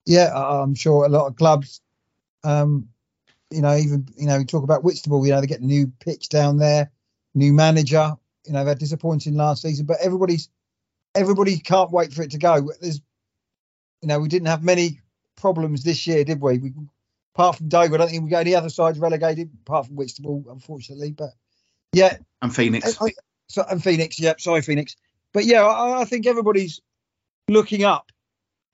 [0.06, 1.82] Yeah, I'm sure a lot of clubs.
[2.44, 2.90] Um,
[3.52, 5.26] you know, even you know, we talk about Whitstable.
[5.26, 6.92] You know, they get a new pitch down there,
[7.36, 8.14] new manager.
[8.46, 10.50] You know, they're disappointing last season, but everybody's
[11.16, 12.72] everybody can't wait for it to go.
[12.82, 13.00] There's
[14.04, 15.00] you know, we didn't have many
[15.38, 16.58] problems this year, did we?
[16.58, 16.74] we
[17.34, 20.44] apart from Dover, I don't think we got any other sides relegated, apart from Whitstable,
[20.50, 21.12] unfortunately.
[21.12, 21.30] But
[21.94, 23.02] yeah, and Phoenix.
[23.02, 23.14] I,
[23.48, 24.42] so, and Phoenix, yep.
[24.42, 24.98] Sorry, Phoenix.
[25.32, 26.82] But yeah, I, I think everybody's
[27.48, 28.12] looking up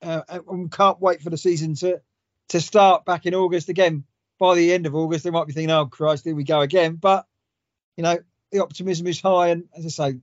[0.02, 2.02] uh, and can't wait for the season to
[2.50, 4.04] to start back in August again.
[4.40, 6.96] By the end of August, they might be thinking, "Oh Christ, here we go again."
[6.96, 7.28] But
[7.98, 8.18] you know,
[8.52, 10.20] the optimism is high, and as I say,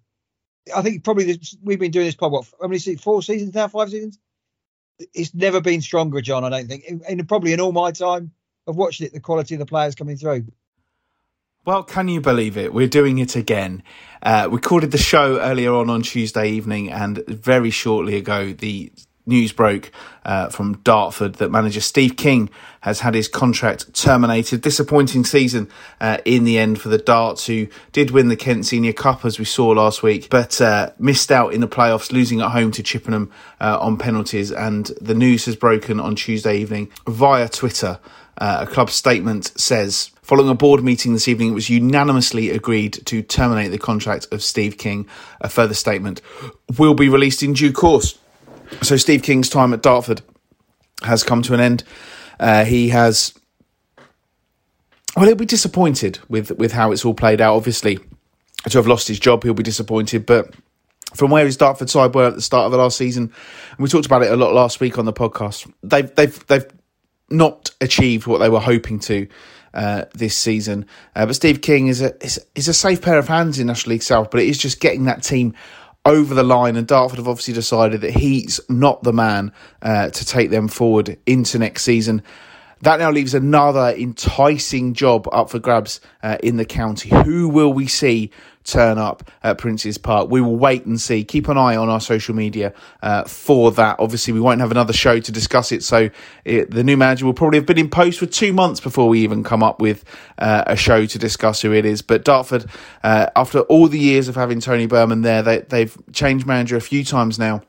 [0.75, 3.05] I think probably this, we've been doing this pod what how many seasons?
[3.05, 4.19] Four seasons now, five seasons.
[5.15, 6.45] It's never been stronger, John.
[6.45, 8.33] I don't think, and probably in all my time
[8.67, 10.47] of watching it, the quality of the players coming through.
[11.65, 12.73] Well, can you believe it?
[12.73, 13.83] We're doing it again.
[14.23, 18.93] Uh, we recorded the show earlier on on Tuesday evening, and very shortly ago, the
[19.27, 19.91] news broke
[20.25, 22.49] uh, from Dartford that manager Steve King
[22.81, 24.63] has had his contract terminated.
[24.63, 25.69] Disappointing season
[26.01, 29.39] uh, in the end for the Darts, who did win the Kent Senior Cup as
[29.39, 32.83] we saw last week, but uh, missed out in the playoffs, losing at home to
[32.83, 34.53] Chippenham uh, on penalties.
[34.53, 37.99] And the news has broken on Tuesday evening via Twitter.
[38.39, 42.95] Uh, a club statement says Following a board meeting this evening, it was unanimously agreed
[43.07, 45.07] to terminate the contract of Steve King.
[45.41, 46.21] A further statement
[46.77, 48.19] will be released in due course.
[48.83, 50.23] So Steve King's time at Dartford
[51.03, 51.85] has come to an end.
[52.39, 53.35] Uh, he has.
[55.17, 57.57] Well, he'll be disappointed with with how it's all played out.
[57.57, 57.99] Obviously,
[58.69, 60.27] to have lost his job, he'll be disappointed.
[60.27, 60.55] But
[61.15, 63.25] from where his Dartford side were at the start of the last season,
[63.71, 65.71] and we talked about it a lot last week on the podcast.
[65.83, 66.67] They've they've they've
[67.31, 69.27] not achieved what they were hoping to
[69.75, 70.87] uh, this season.
[71.15, 73.93] Uh, but Steve King is a is, is a safe pair of hands in National
[73.93, 75.55] League South, but it is just getting that team
[76.07, 79.53] over the line, and Dartford have obviously decided that he's not the man
[79.83, 82.23] uh, to take them forward into next season.
[82.83, 87.09] That now leaves another enticing job up for grabs uh, in the county.
[87.09, 88.31] Who will we see
[88.67, 90.31] turn up at Prince's Park.
[90.31, 91.25] We will wait and see.
[91.25, 93.97] Keep an eye on our social media uh, for that.
[93.99, 96.11] Obviously, we won't have another show to discuss it, so
[96.45, 99.21] it, the new manager will probably have been in post for two months before we
[99.21, 100.05] even come up with
[100.39, 102.03] uh, a show to discuss who it is.
[102.03, 102.67] But Dartford,
[103.03, 106.81] uh, after all the years of having Tony Burman there, they, they've changed manager a
[106.81, 107.63] few times now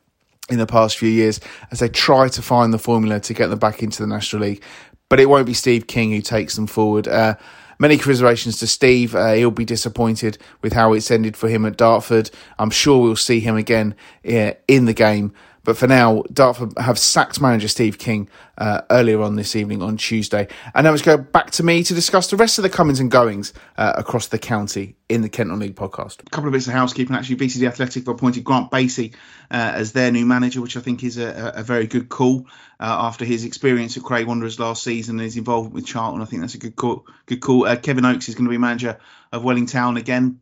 [0.49, 1.39] in the past few years
[1.71, 4.63] as they try to find the formula to get them back into the National League.
[5.09, 7.07] But it won't be Steve King who takes them forward.
[7.07, 7.35] Uh,
[7.79, 9.15] Many commiserations to Steve.
[9.15, 12.31] Uh, he'll be disappointed with how it's ended for him at Dartford.
[12.57, 13.95] I'm sure we'll see him again
[14.27, 15.33] uh, in the game.
[15.67, 19.97] But for now, Dartford have sacked manager Steve King uh, earlier on this evening on
[19.97, 20.47] Tuesday.
[20.73, 23.11] And now let's go back to me to discuss the rest of the comings and
[23.11, 26.21] goings uh, across the county in the Kent Non-League podcast.
[26.21, 27.17] A couple of bits of housekeeping.
[27.17, 29.13] Actually, BCD Athletic have appointed Grant Basey
[29.51, 32.45] uh, as their new manager, which I think is a, a very good call
[32.79, 36.21] uh, after his experience at Cray Wanderers last season and his involvement with Charlton.
[36.21, 37.05] I think that's a good call.
[37.25, 37.65] Good call.
[37.65, 38.99] Uh, Kevin Oakes is going to be manager
[39.33, 40.39] of Welling Town again.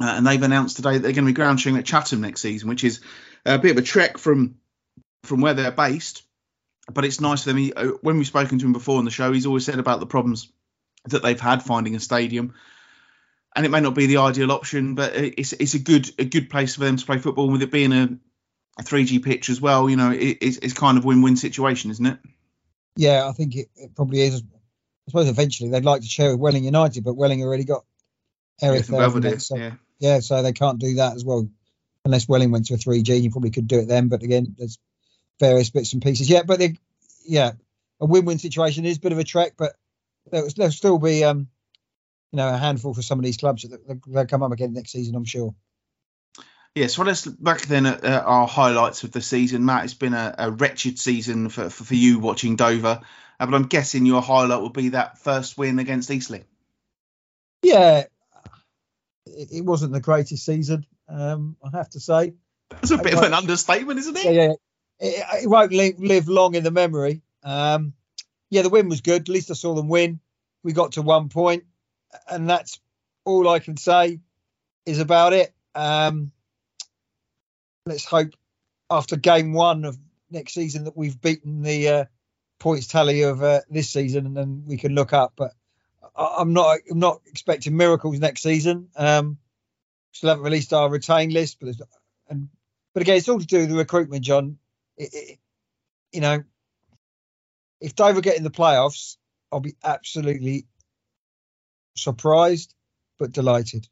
[0.00, 2.68] Uh, and they've announced today that they're going to be ground at Chatham next season,
[2.68, 3.00] which is
[3.46, 4.56] a bit of a trek from
[5.24, 6.22] from where they're based.
[6.92, 7.56] But it's nice for them.
[7.56, 10.00] He, uh, when we've spoken to him before on the show, he's always said about
[10.00, 10.50] the problems
[11.06, 12.54] that they've had finding a stadium.
[13.56, 16.50] And it may not be the ideal option, but it's it's a good a good
[16.50, 17.48] place for them to play football.
[17.48, 18.18] with it being a,
[18.78, 22.04] a 3G pitch as well, you know, it, it's, it's kind of win-win situation, isn't
[22.04, 22.18] it?
[22.96, 24.42] Yeah, I think it, it, probably is.
[24.42, 27.84] I suppose eventually they'd like to share with Welling United, but Welling already got
[28.60, 29.38] Eric yeah, there.
[29.38, 29.72] So, yeah.
[29.98, 31.48] yeah, so they can't do that as well
[32.04, 33.22] unless Welling went to a 3G.
[33.22, 34.78] You probably could do it then, but again, there's
[35.40, 36.28] various bits and pieces.
[36.28, 36.76] Yeah, but they,
[37.24, 37.52] yeah,
[38.00, 39.72] a win-win situation is a bit of a trek, but
[40.30, 41.48] there'll, there'll still be, um,
[42.32, 44.92] you know, a handful for some of these clubs that they'll come up again next
[44.92, 45.54] season, I'm sure.
[46.74, 49.64] Yeah, so let's look back then at uh, our highlights of the season.
[49.64, 53.00] Matt, it's been a, a wretched season for, for, for, you watching Dover,
[53.38, 56.44] uh, but I'm guessing your highlight will be that first win against Eastleigh.
[57.62, 58.04] Yeah,
[59.26, 62.34] it, it wasn't the greatest season, um, I have to say.
[62.70, 64.24] That's a bit of an understatement, isn't it?
[64.24, 64.52] Yeah, yeah
[65.00, 67.22] it, it won't live, live, long in the memory.
[67.42, 67.94] Um,
[68.50, 69.22] yeah, the win was good.
[69.22, 70.20] At least I saw them win.
[70.62, 71.64] We got to one point,
[72.28, 72.78] and that's
[73.24, 74.20] all I can say
[74.86, 75.52] is about it.
[75.74, 76.32] Um,
[77.86, 78.34] let's hope
[78.90, 79.98] after game one of
[80.30, 82.04] next season that we've beaten the uh,
[82.58, 85.34] points tally of uh, this season, and then we can look up.
[85.36, 85.52] But
[86.16, 88.88] I, am not I'm not expecting miracles next season.
[88.96, 89.38] Um,
[90.12, 91.74] still haven't released our retained list, but
[92.28, 92.48] and
[92.94, 94.58] but again, it's all to do with the recruitment, John
[94.96, 95.38] it, it,
[96.12, 96.44] you know,
[97.80, 99.16] if Dover get in the playoffs,
[99.52, 100.66] I'll be absolutely
[101.96, 102.74] surprised
[103.18, 103.86] but delighted.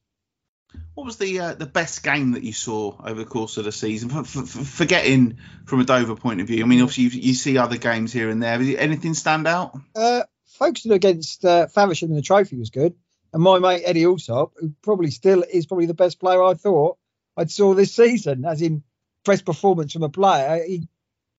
[0.95, 3.73] What was the uh, the best game that you saw over the course of the
[3.73, 4.09] season?
[4.09, 7.59] For, for forgetting from a Dover point of view, I mean, obviously you, you see
[7.59, 8.55] other games here and there.
[8.55, 9.79] Anything stand out?
[9.95, 12.95] Uh, Folkestone against uh, Faversham in the trophy was good,
[13.33, 16.97] and my mate Eddie Allsop, who probably still is probably the best player I thought
[17.37, 18.83] I'd saw this season, as in
[19.25, 20.65] best performance from a player.
[20.65, 20.89] He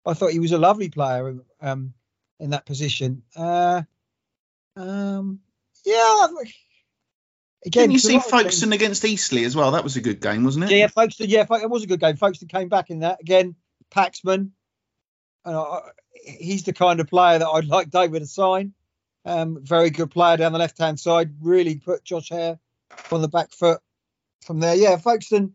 [0.05, 1.93] I thought he was a lovely player um,
[2.39, 3.23] in that position.
[3.35, 3.83] Uh,
[4.75, 5.39] um,
[5.85, 6.27] yeah.
[7.65, 9.71] Again, Didn't you see Folkestone against Eastleigh as well?
[9.71, 10.71] That was a good game, wasn't it?
[10.71, 11.29] Yeah, Folkestone.
[11.29, 12.17] Yeah, it was a good game.
[12.17, 13.55] Folkestone came back in that again.
[13.89, 14.49] Paxman,
[15.45, 15.79] and I,
[16.25, 18.73] he's the kind of player that I'd like David to sign.
[19.23, 21.35] Um, very good player down the left hand side.
[21.41, 22.59] Really put Josh Hare
[23.11, 23.79] on the back foot
[24.45, 24.75] from there.
[24.75, 25.53] Yeah, Folkestone.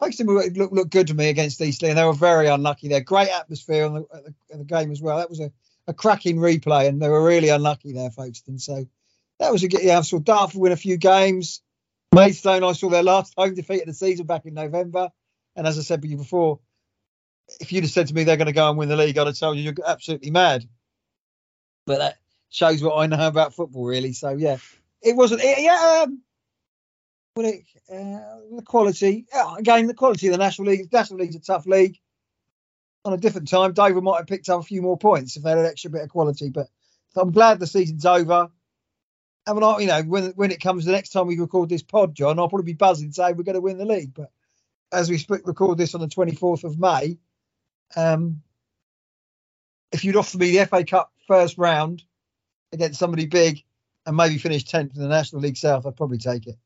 [0.00, 3.02] Folkestone looked look, look good to me against Eastleigh, and they were very unlucky there.
[3.02, 5.18] Great atmosphere on the, the, the game as well.
[5.18, 5.52] That was a,
[5.86, 8.58] a cracking replay, and they were really unlucky there, Folkestone.
[8.58, 8.86] So
[9.38, 9.82] that was a good.
[9.82, 11.60] Yeah, I saw Dartford win a few games.
[12.14, 15.10] Maidstone, I saw their last home defeat of the season back in November.
[15.54, 16.60] And as I said before,
[17.60, 19.26] if you'd have said to me they're going to go and win the league, I'd
[19.26, 20.66] have told you you're absolutely mad.
[21.86, 24.12] But that shows what I know about football, really.
[24.12, 24.56] So yeah,
[25.02, 25.42] it wasn't.
[25.44, 26.20] Yeah, um,
[27.36, 29.26] it, uh, the quality
[29.58, 30.92] again, the quality of the National League.
[30.92, 31.98] National League's a tough league.
[33.04, 35.50] On a different time, Dover might have picked up a few more points if they
[35.50, 36.50] had an extra bit of quality.
[36.50, 36.66] But
[37.16, 38.50] I'm glad the season's over.
[39.46, 42.14] I mean, you know, when when it comes the next time we record this pod,
[42.14, 44.12] John, I'll probably be buzzing saying we're going to win the league.
[44.12, 44.30] But
[44.92, 47.18] as we record this on the 24th of May,
[47.96, 48.42] um,
[49.92, 52.02] if you'd offer me the FA Cup first round
[52.72, 53.62] against somebody big
[54.06, 56.56] and maybe finish 10th in the National League South, I'd probably take it.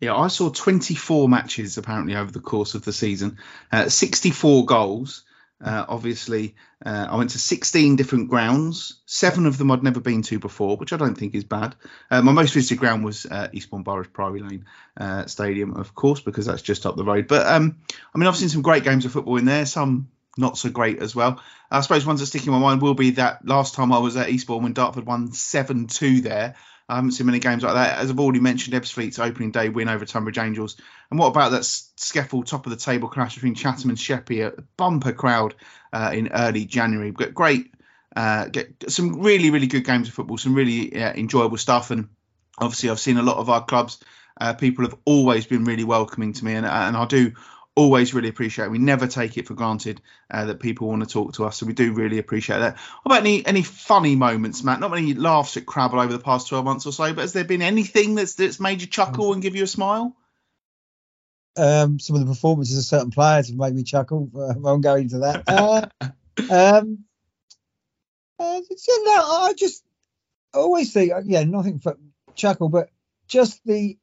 [0.00, 3.38] Yeah, I saw 24 matches apparently over the course of the season,
[3.72, 5.24] uh, 64 goals.
[5.64, 9.00] Uh, obviously, uh, I went to 16 different grounds.
[9.06, 11.74] Seven of them I'd never been to before, which I don't think is bad.
[12.10, 14.66] Uh, my most visited ground was uh, Eastbourne Borough's Priory Lane
[14.96, 17.28] uh, Stadium, of course, because that's just up the road.
[17.28, 17.78] But um,
[18.14, 19.64] I mean, I've seen some great games of football in there.
[19.64, 21.40] Some not so great as well.
[21.70, 24.16] I suppose ones that stick in my mind will be that last time I was
[24.16, 26.56] at Eastbourne when Dartford won 7 2 there.
[26.88, 27.98] I haven't seen many games like that.
[27.98, 30.76] As I've already mentioned, Ebbsfleet's opening day win over Tonbridge Angels.
[31.10, 34.42] And what about that SCEFL top of the table clash between Chatham and Sheppey?
[34.42, 35.54] A bumper crowd
[35.92, 37.10] uh, in early January.
[37.10, 37.72] Got great,
[38.14, 41.90] uh, get some really, really good games of football, some really uh, enjoyable stuff.
[41.90, 42.08] And
[42.58, 43.98] obviously, I've seen a lot of our clubs.
[44.38, 47.32] Uh, people have always been really welcoming to me, and, and I do
[47.76, 48.70] always really appreciate.
[48.70, 50.00] We never take it for granted
[50.30, 52.76] uh, that people want to talk to us, so we do really appreciate that.
[53.02, 54.80] What about any any funny moments, Matt?
[54.80, 57.44] Not many laughs at Crabble over the past twelve months or so, but has there
[57.44, 60.16] been anything that's that's made you chuckle and give you a smile?
[61.56, 64.30] Um, some of the performances of certain players have made me chuckle.
[64.36, 65.44] I won't go into that.
[65.46, 65.86] Uh,
[66.50, 67.04] um,
[68.38, 69.84] uh, no, I just
[70.52, 71.96] always think, uh, yeah, nothing for
[72.34, 72.90] chuckle, but
[73.28, 73.96] just the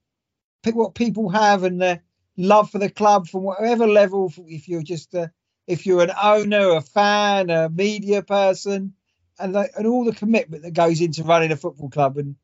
[0.64, 2.02] pick what people have and their
[2.38, 4.32] love for the club from whatever level.
[4.48, 5.32] If you're just a,
[5.68, 8.94] if you're an owner, a fan, a media person,
[9.40, 12.36] and and all the commitment that goes into running a football club, and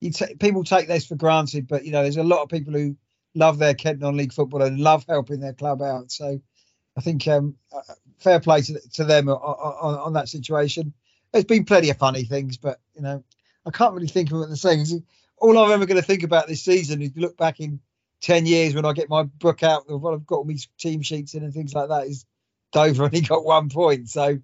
[0.00, 2.96] t- people take this for granted, but you know there's a lot of people who
[3.34, 6.10] love their Kent non-league football and love helping their club out.
[6.10, 6.40] So
[6.96, 10.92] I think um, uh, fair play to, to them on, on, on, that situation.
[11.32, 13.22] There's been plenty of funny things, but you know
[13.66, 14.94] I can't really think of what the things.
[15.36, 17.80] All I'm ever going to think about this season is look back in
[18.22, 21.34] 10 years when I get my book out what I've got all my team sheets
[21.34, 22.26] in and things like that is
[22.72, 24.08] Dover only got one point.
[24.08, 24.38] So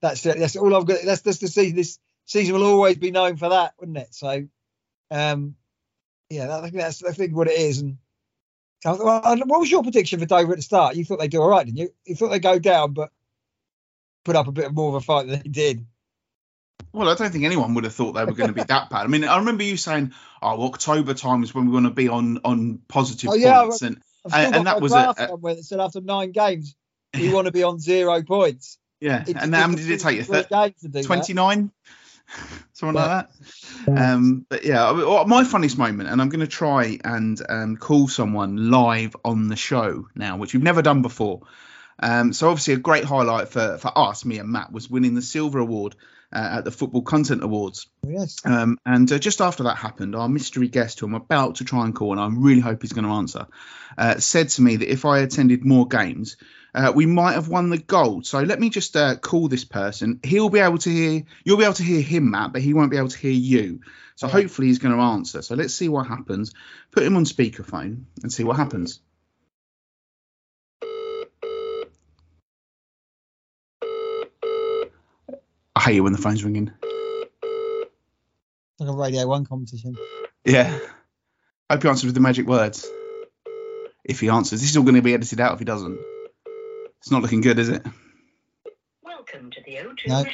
[0.00, 0.38] that's it.
[0.38, 0.98] That's all I've got.
[1.04, 1.76] That's just the season.
[1.76, 4.14] This season will always be known for that, wouldn't it?
[4.14, 4.46] So,
[5.10, 5.54] um,
[6.28, 7.80] yeah, I think that's I think what it is.
[7.80, 7.98] And
[8.84, 10.96] what was your prediction for Dover at the start?
[10.96, 11.90] You thought they'd do all right, didn't you?
[12.04, 13.10] You thought they'd go down, but
[14.24, 15.86] put up a bit more of a fight than they did.
[16.92, 19.04] Well, I don't think anyone would have thought they were going to be that bad.
[19.04, 20.12] I mean, I remember you saying,
[20.42, 23.82] "Oh, October time is when we want to be on on positive oh, yeah, points,"
[23.82, 26.76] and and, and, that was a, a where it said after nine games
[27.14, 28.78] we want to be on zero points.
[29.00, 31.02] Yeah, it, and how many did it take you?
[31.02, 31.70] Twenty nine,
[32.74, 33.06] something yeah.
[33.06, 33.28] like
[33.86, 33.98] that.
[33.98, 34.92] Um, but yeah,
[35.26, 39.56] my funniest moment, and I'm going to try and um, call someone live on the
[39.56, 41.42] show now, which we've never done before.
[41.98, 45.22] Um, so obviously a great highlight for for us, me and Matt, was winning the
[45.22, 45.96] silver award
[46.32, 47.86] uh, at the Football Content Awards.
[48.06, 48.36] Oh, yes.
[48.44, 51.84] Um, and uh, just after that happened, our mystery guest, who I'm about to try
[51.84, 53.46] and call, and I really hope he's going to answer,
[53.98, 56.36] uh, said to me that if I attended more games,
[56.74, 58.26] uh, we might have won the gold.
[58.26, 60.20] So let me just uh, call this person.
[60.22, 62.90] He'll be able to hear, you'll be able to hear him, Matt, but he won't
[62.90, 63.80] be able to hear you.
[64.16, 64.32] So yeah.
[64.32, 65.42] hopefully he's going to answer.
[65.42, 66.52] So let's see what happens.
[66.90, 69.00] Put him on speakerphone and see what happens.
[75.82, 76.70] Hate it when the phone's ringing.
[78.78, 79.96] Like a Radio 1 competition.
[80.44, 80.78] Yeah.
[81.70, 82.88] Hope he answers with the magic words.
[84.04, 84.60] If he answers.
[84.60, 85.98] This is all going to be edited out if he doesn't.
[86.98, 87.84] It's not looking good, is it?
[89.02, 90.08] Welcome to the O2.
[90.08, 90.24] No.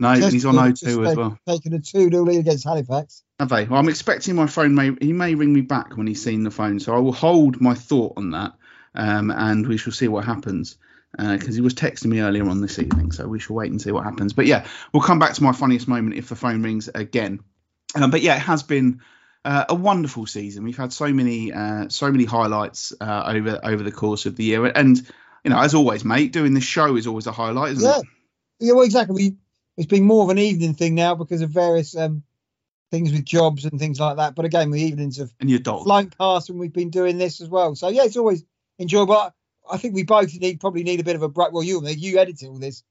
[0.00, 1.38] No, just he's on O2 as well.
[1.46, 3.22] Taking a 2 0 lead against Halifax.
[3.38, 3.64] Have they?
[3.66, 6.50] Well, I'm expecting my phone may he may ring me back when he's seen the
[6.50, 8.54] phone, so I will hold my thought on that,
[8.94, 10.78] um, and we shall see what happens
[11.16, 13.12] because uh, he was texting me earlier on this evening.
[13.12, 14.32] So we shall wait and see what happens.
[14.32, 17.40] But yeah, we'll come back to my funniest moment if the phone rings again.
[17.94, 19.00] Um, but yeah, it has been
[19.44, 20.64] uh, a wonderful season.
[20.64, 24.44] We've had so many, uh, so many highlights uh, over over the course of the
[24.44, 24.96] year, and
[25.44, 27.98] you know, as always, mate, doing this show is always a highlight, isn't yeah.
[27.98, 28.06] it?
[28.60, 29.36] Yeah, well, exactly.
[29.76, 32.22] It's been more of an evening thing now because of various um,
[32.90, 34.34] things with jobs and things like that.
[34.34, 35.84] But again, the evenings have And your dog.
[35.84, 37.74] flown past and we've been doing this as well.
[37.74, 38.44] So yeah, it's always
[38.78, 39.32] enjoyable.
[39.70, 41.52] I, think we both need probably need a bit of a break.
[41.52, 42.82] Well, you you edited all this,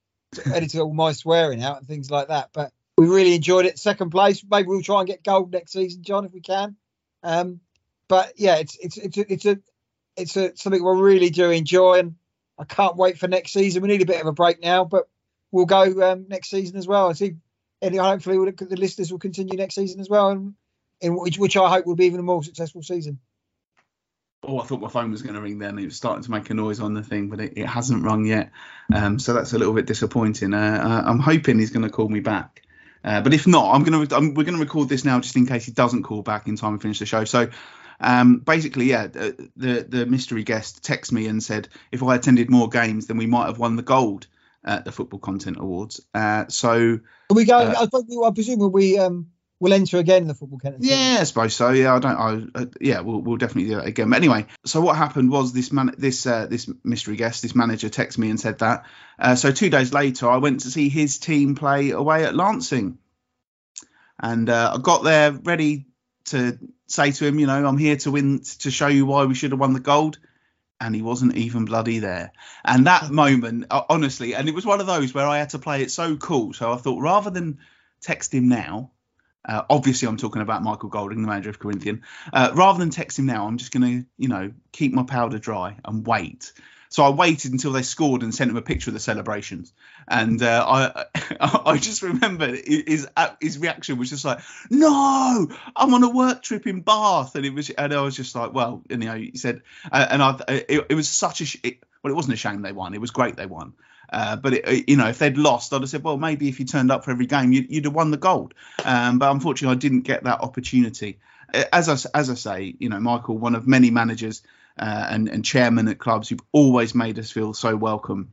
[0.54, 2.50] edited all my swearing out and things like that.
[2.54, 3.80] But we really enjoyed it.
[3.80, 4.44] Second place.
[4.50, 6.76] Maybe we'll try and get gold next season, John, if we can.
[7.24, 7.62] Um,
[8.08, 9.60] but yeah, it's it's it's a, it's a
[10.18, 12.16] it's a something we really do enjoy, and
[12.58, 13.82] I can't wait for next season.
[13.82, 15.08] We need a bit of a break now, but
[15.52, 17.10] we'll go um, next season as well.
[17.10, 17.36] I see,
[17.82, 20.56] and hopefully we'll, the listeners will continue next season as well, and
[21.02, 23.20] in which, which I hope will be even a more successful season.
[24.42, 25.78] Oh, I thought my phone was going to ring then.
[25.78, 28.26] It was starting to make a noise on the thing, but it, it hasn't rung
[28.26, 28.52] yet.
[28.94, 30.54] Um, so that's a little bit disappointing.
[30.54, 32.62] Uh, I'm hoping he's going to call me back.
[33.04, 35.36] Uh, but if not, I'm going to I'm, we're going to record this now just
[35.36, 37.26] in case he doesn't call back in time to finish the show.
[37.26, 37.50] So
[38.00, 42.50] um, basically, yeah, the, the the mystery guest texted me and said if I attended
[42.50, 44.28] more games, then we might have won the gold
[44.64, 46.02] at the Football Content Awards.
[46.14, 47.58] Uh, so Are we go?
[47.58, 50.60] Uh, I, think we- I presume will we um will enter again in the football
[50.60, 50.80] Kenneth.
[50.82, 51.70] Yeah, I suppose so.
[51.72, 52.16] Yeah, I don't.
[52.56, 54.10] I uh, yeah, we'll we'll definitely do that again.
[54.10, 57.90] But anyway, so what happened was this man, this uh, this mystery guest, this manager,
[57.90, 58.86] texted me and said that.
[59.18, 62.98] Uh, so two days later, I went to see his team play away at Lancing,
[64.20, 65.86] and uh, I got there ready
[66.26, 66.58] to
[66.88, 69.52] say to him, you know, I'm here to win to show you why we should
[69.52, 70.20] have won the gold.
[70.82, 72.32] And he wasn't even bloody there.
[72.64, 75.82] And that moment, honestly, and it was one of those where I had to play
[75.82, 76.54] it so cool.
[76.54, 77.60] So I thought rather than
[78.02, 78.92] text him now,
[79.46, 82.04] uh, obviously, I'm talking about Michael Golding, the manager of Corinthian.
[82.32, 85.40] Uh, rather than text him now, I'm just going to, you know, keep my powder
[85.40, 86.52] dry and wait.
[86.90, 89.72] So I waited until they scored and sent him a picture of the celebrations.
[90.08, 91.06] And uh, I,
[91.40, 93.08] I just remember his
[93.40, 94.40] his reaction was just like,
[94.72, 98.34] "No, I'm on a work trip in Bath," and it was, and I was just
[98.34, 99.62] like, "Well," you know, he said,
[99.92, 102.64] uh, and I, it, it was such a, sh- it, well, it wasn't a shame
[102.64, 102.96] they won.
[102.96, 103.74] It was great they won.
[104.12, 106.66] Uh, but it, you know, if they'd lost, I'd have said, well, maybe if you
[106.66, 108.54] turned up for every game, you'd, you'd have won the gold.
[108.84, 111.20] Um, but unfortunately, I didn't get that opportunity.
[111.54, 114.42] Uh, As I as I say, you know, Michael, one of many managers
[114.78, 118.32] uh, and and chairman at clubs who've always made us feel so welcome.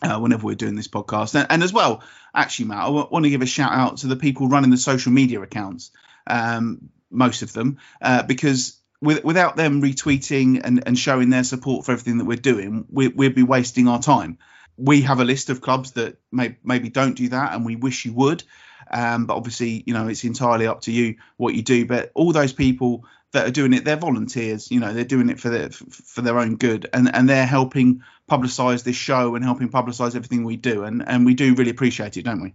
[0.00, 3.30] Uh, whenever we're doing this podcast, and, and as well, actually, Matt, I want to
[3.30, 5.90] give a shout out to the people running the social media accounts,
[6.28, 11.84] um, most of them, uh, because with, without them retweeting and, and showing their support
[11.84, 14.38] for everything that we're doing, we, we'd be wasting our time
[14.78, 18.04] we have a list of clubs that may, maybe don't do that, and we wish
[18.04, 18.44] you would.
[18.90, 21.84] Um, but obviously, you know, it's entirely up to you what you do.
[21.84, 24.70] But all those people that are doing it, they're volunteers.
[24.70, 28.02] You know, they're doing it for their for their own good, and and they're helping
[28.30, 32.16] publicise this show and helping publicise everything we do, and and we do really appreciate
[32.16, 32.54] it, don't we?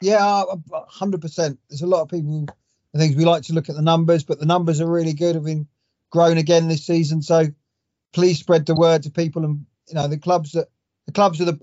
[0.00, 0.44] Yeah,
[0.88, 1.58] hundred percent.
[1.68, 2.46] There's a lot of people.
[2.94, 5.34] I think we like to look at the numbers, but the numbers are really good.
[5.34, 5.68] Have been
[6.10, 7.22] grown again this season.
[7.22, 7.46] So
[8.12, 10.68] please spread the word to people, and you know the clubs that
[11.10, 11.60] the clubs are the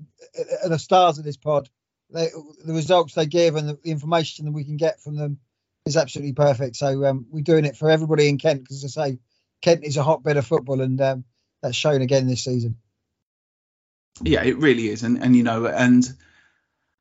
[0.63, 1.69] are the stars of this pod.
[2.09, 2.29] They,
[2.65, 5.39] the results they give and the, information that we can get from them
[5.85, 6.75] is absolutely perfect.
[6.75, 9.19] So um, we're doing it for everybody in Kent because, as I say,
[9.61, 11.23] Kent is a hotbed of football, and um,
[11.61, 12.77] that's shown again this season.
[14.21, 16.05] Yeah, it really is, and and you know, and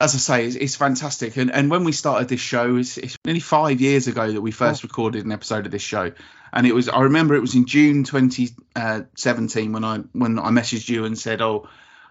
[0.00, 1.36] as I say, it's, it's fantastic.
[1.36, 4.52] And and when we started this show, it's, it's nearly five years ago that we
[4.52, 6.12] first recorded an episode of this show,
[6.52, 10.88] and it was I remember it was in June 2017 when I when I messaged
[10.88, 11.68] you and said, oh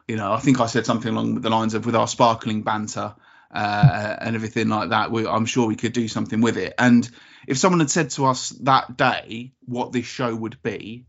[0.08, 3.16] you know, I think I said something along the lines of with our sparkling banter
[3.52, 6.74] uh, and everything like that, we, I'm sure we could do something with it.
[6.78, 7.10] And
[7.48, 11.06] if someone had said to us that day what this show would be,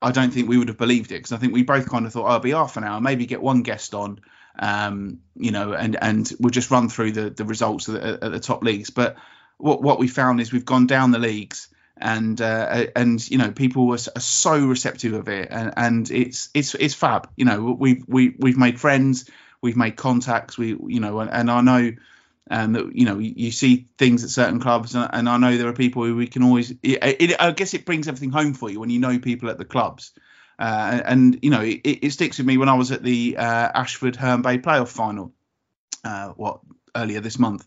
[0.00, 2.12] I don't think we would have believed it because I think we both kind of
[2.12, 4.20] thought, oh, it'll be half an hour, maybe get one guest on,
[4.58, 8.32] um, you know, and and we'll just run through the the results at the, at
[8.32, 8.90] the top leagues.
[8.90, 9.16] But
[9.56, 13.50] what what we found is we've gone down the leagues and uh, and you know
[13.50, 15.48] people are, so receptive of it.
[15.50, 17.28] And, and it's it's it's fab.
[17.36, 19.30] You know we've we, we've made friends.
[19.60, 20.58] We've made contacts.
[20.58, 21.92] We you know and, and i know
[22.50, 25.56] um, that you know you, you, see things at certain clubs and, and, i know
[25.56, 28.52] there are people who we can always it, it, i guess it brings everything home
[28.52, 30.12] for you when you know people at the clubs.
[30.56, 33.70] Uh, and you know it, it, sticks with me when i was at the uh,
[33.74, 35.32] ashford herne bay playoff final
[36.04, 36.60] uh, what
[36.94, 37.66] earlier this month.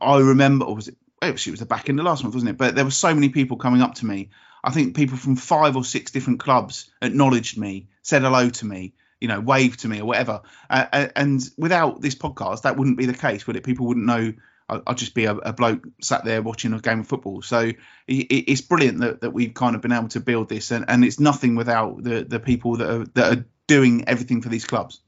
[0.00, 0.96] I remember or was it
[1.28, 2.58] actually it was the back end of last month, wasn't it?
[2.58, 4.30] But there were so many people coming up to me.
[4.62, 8.94] I think people from five or six different clubs acknowledged me, said hello to me,
[9.20, 10.42] you know, waved to me or whatever.
[10.68, 13.64] Uh, and without this podcast, that wouldn't be the case, would it?
[13.64, 14.32] People wouldn't know.
[14.68, 17.40] I'd just be a, a bloke sat there watching a game of football.
[17.40, 17.76] So it,
[18.08, 21.20] it's brilliant that, that we've kind of been able to build this, and, and it's
[21.20, 25.00] nothing without the the people that are that are doing everything for these clubs.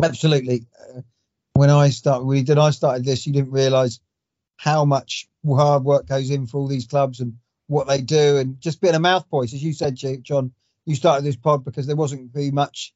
[0.00, 0.66] Absolutely.
[0.96, 1.00] Uh,
[1.54, 2.58] when I started, we did.
[2.58, 3.26] I started this.
[3.26, 3.98] You didn't realise
[4.62, 7.34] how much hard work goes in for all these clubs and
[7.66, 10.52] what they do, and just being a mouthpiece, as you said, John.
[10.86, 12.94] You started this pod because there wasn't be much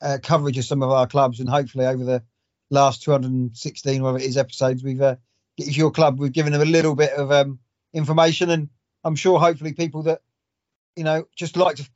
[0.00, 2.22] uh, coverage of some of our clubs, and hopefully over the
[2.70, 5.16] last 216 whatever it is episodes we've uh,
[5.58, 7.58] if your club we've given them a little bit of um,
[7.92, 8.68] information and
[9.04, 10.20] i'm sure hopefully people that
[10.96, 11.88] you know just like to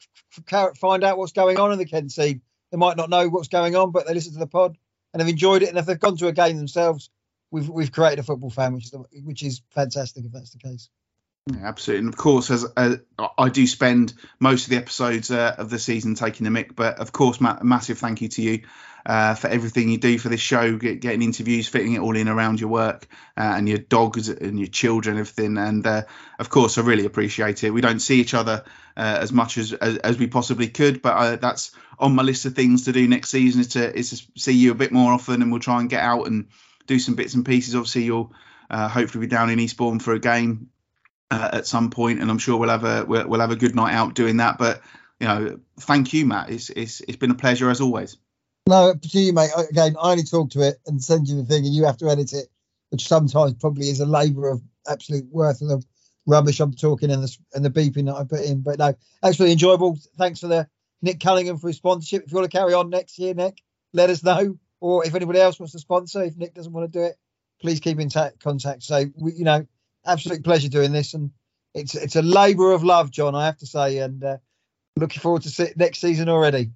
[0.52, 2.42] f- find out what's going on in the kent scene
[2.72, 4.76] they might not know what's going on but they listen to the pod
[5.12, 7.10] and have enjoyed it and if they've gone to a game themselves
[7.54, 10.90] we've we've created a football fan which is which is fantastic if that's the case
[11.52, 12.96] yeah, absolutely, and of course, as uh,
[13.36, 17.00] I do spend most of the episodes uh, of the season taking the mic, but
[17.00, 18.62] of course, ma- massive thank you to you
[19.04, 22.28] uh, for everything you do for this show, get, getting interviews, fitting it all in
[22.28, 25.58] around your work uh, and your dogs and your children, everything.
[25.58, 26.04] And uh,
[26.38, 27.72] of course, I really appreciate it.
[27.72, 28.64] We don't see each other
[28.96, 32.54] uh, as much as, as, as we possibly could, but that's on my list of
[32.54, 35.42] things to do next season is to is to see you a bit more often,
[35.42, 36.46] and we'll try and get out and
[36.86, 37.74] do some bits and pieces.
[37.74, 38.32] Obviously, you'll
[38.70, 40.70] hopefully be down in Eastbourne for a game
[41.30, 43.74] uh, at some point, and I'm sure we'll have a we'll, we'll, have a good
[43.74, 44.58] night out doing that.
[44.58, 44.82] But
[45.20, 46.50] you know, thank you, Matt.
[46.50, 48.16] It's it's it's been a pleasure as always.
[48.68, 49.50] No, to you, mate.
[49.70, 52.08] Again, I only talk to it and send you the thing, and you have to
[52.08, 52.48] edit it,
[52.90, 55.84] which sometimes probably is a labour of absolute worth of
[56.26, 58.62] rubbish I'm talking and the and the beeping that I put in.
[58.62, 59.98] But no, actually enjoyable.
[60.16, 60.68] Thanks for the
[61.02, 62.24] Nick Cunningham for his sponsorship.
[62.24, 63.62] If you want to carry on next year, Nick,
[63.92, 64.58] let us know.
[64.84, 67.16] Or if anybody else wants to sponsor, if Nick doesn't want to do it,
[67.58, 68.82] please keep in t- contact.
[68.82, 69.66] So we, you know,
[70.04, 71.30] absolute pleasure doing this, and
[71.72, 73.34] it's it's a labour of love, John.
[73.34, 74.36] I have to say, and uh,
[74.96, 76.72] looking forward to see next season already.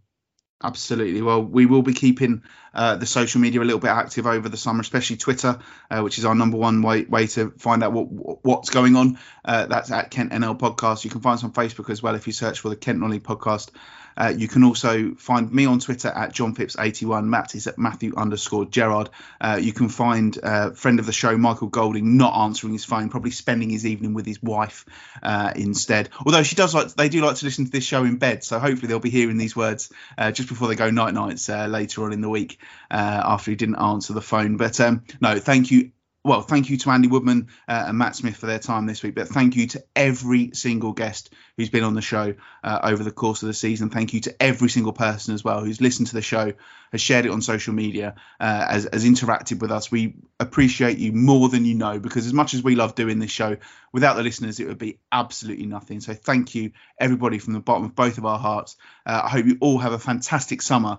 [0.65, 1.21] Absolutely.
[1.21, 4.57] Well, we will be keeping uh, the social media a little bit active over the
[4.57, 5.59] summer, especially Twitter,
[5.91, 9.19] uh, which is our number one way, way to find out what what's going on.
[9.45, 11.05] Uh, that's at Kent NL Podcast.
[11.05, 13.23] You can find us on Facebook as well if you search for the Kent Non-League
[13.23, 13.71] Podcast.
[14.19, 17.25] Uh, you can also find me on Twitter at John Phipps81.
[17.25, 19.11] Matt is at Matthew underscore Gerard.
[19.41, 23.09] Uh, you can find uh, friend of the show Michael Golding not answering his phone,
[23.09, 24.85] probably spending his evening with his wife
[25.23, 26.09] uh, instead.
[26.27, 28.59] Although she does like, they do like to listen to this show in bed, so
[28.59, 32.05] hopefully they'll be hearing these words uh, just before they go night nights uh, later
[32.05, 32.59] on in the week
[32.91, 34.57] after he didn't answer the phone.
[34.57, 35.93] But um, no, thank you
[36.25, 39.15] well, thank you to Andy Woodman uh, and Matt Smith for their time this week,
[39.15, 43.13] but thank you to every single guest who's been on the show uh, over the
[43.13, 43.89] course of the season.
[43.89, 46.53] Thank you to every single person as well who's listened to the show,
[46.91, 49.93] has shared it on social media, uh, has, has interacted with us.
[49.93, 53.31] We appreciate you more than you know because as much as we love doing this
[53.31, 53.57] show,
[53.93, 56.01] without the listeners, it would be absolutely nothing.
[56.01, 58.77] So thank you, everybody, from the bottom of both of our hearts.
[59.07, 60.99] Uh, I hope you all have a fantastic summer,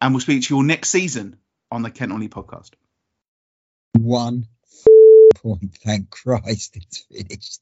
[0.00, 1.36] and we'll speak to you all next season
[1.70, 2.72] on the Kent Only podcast.
[3.94, 4.46] One
[5.42, 5.76] point.
[5.84, 7.60] Thank Christ it's finished.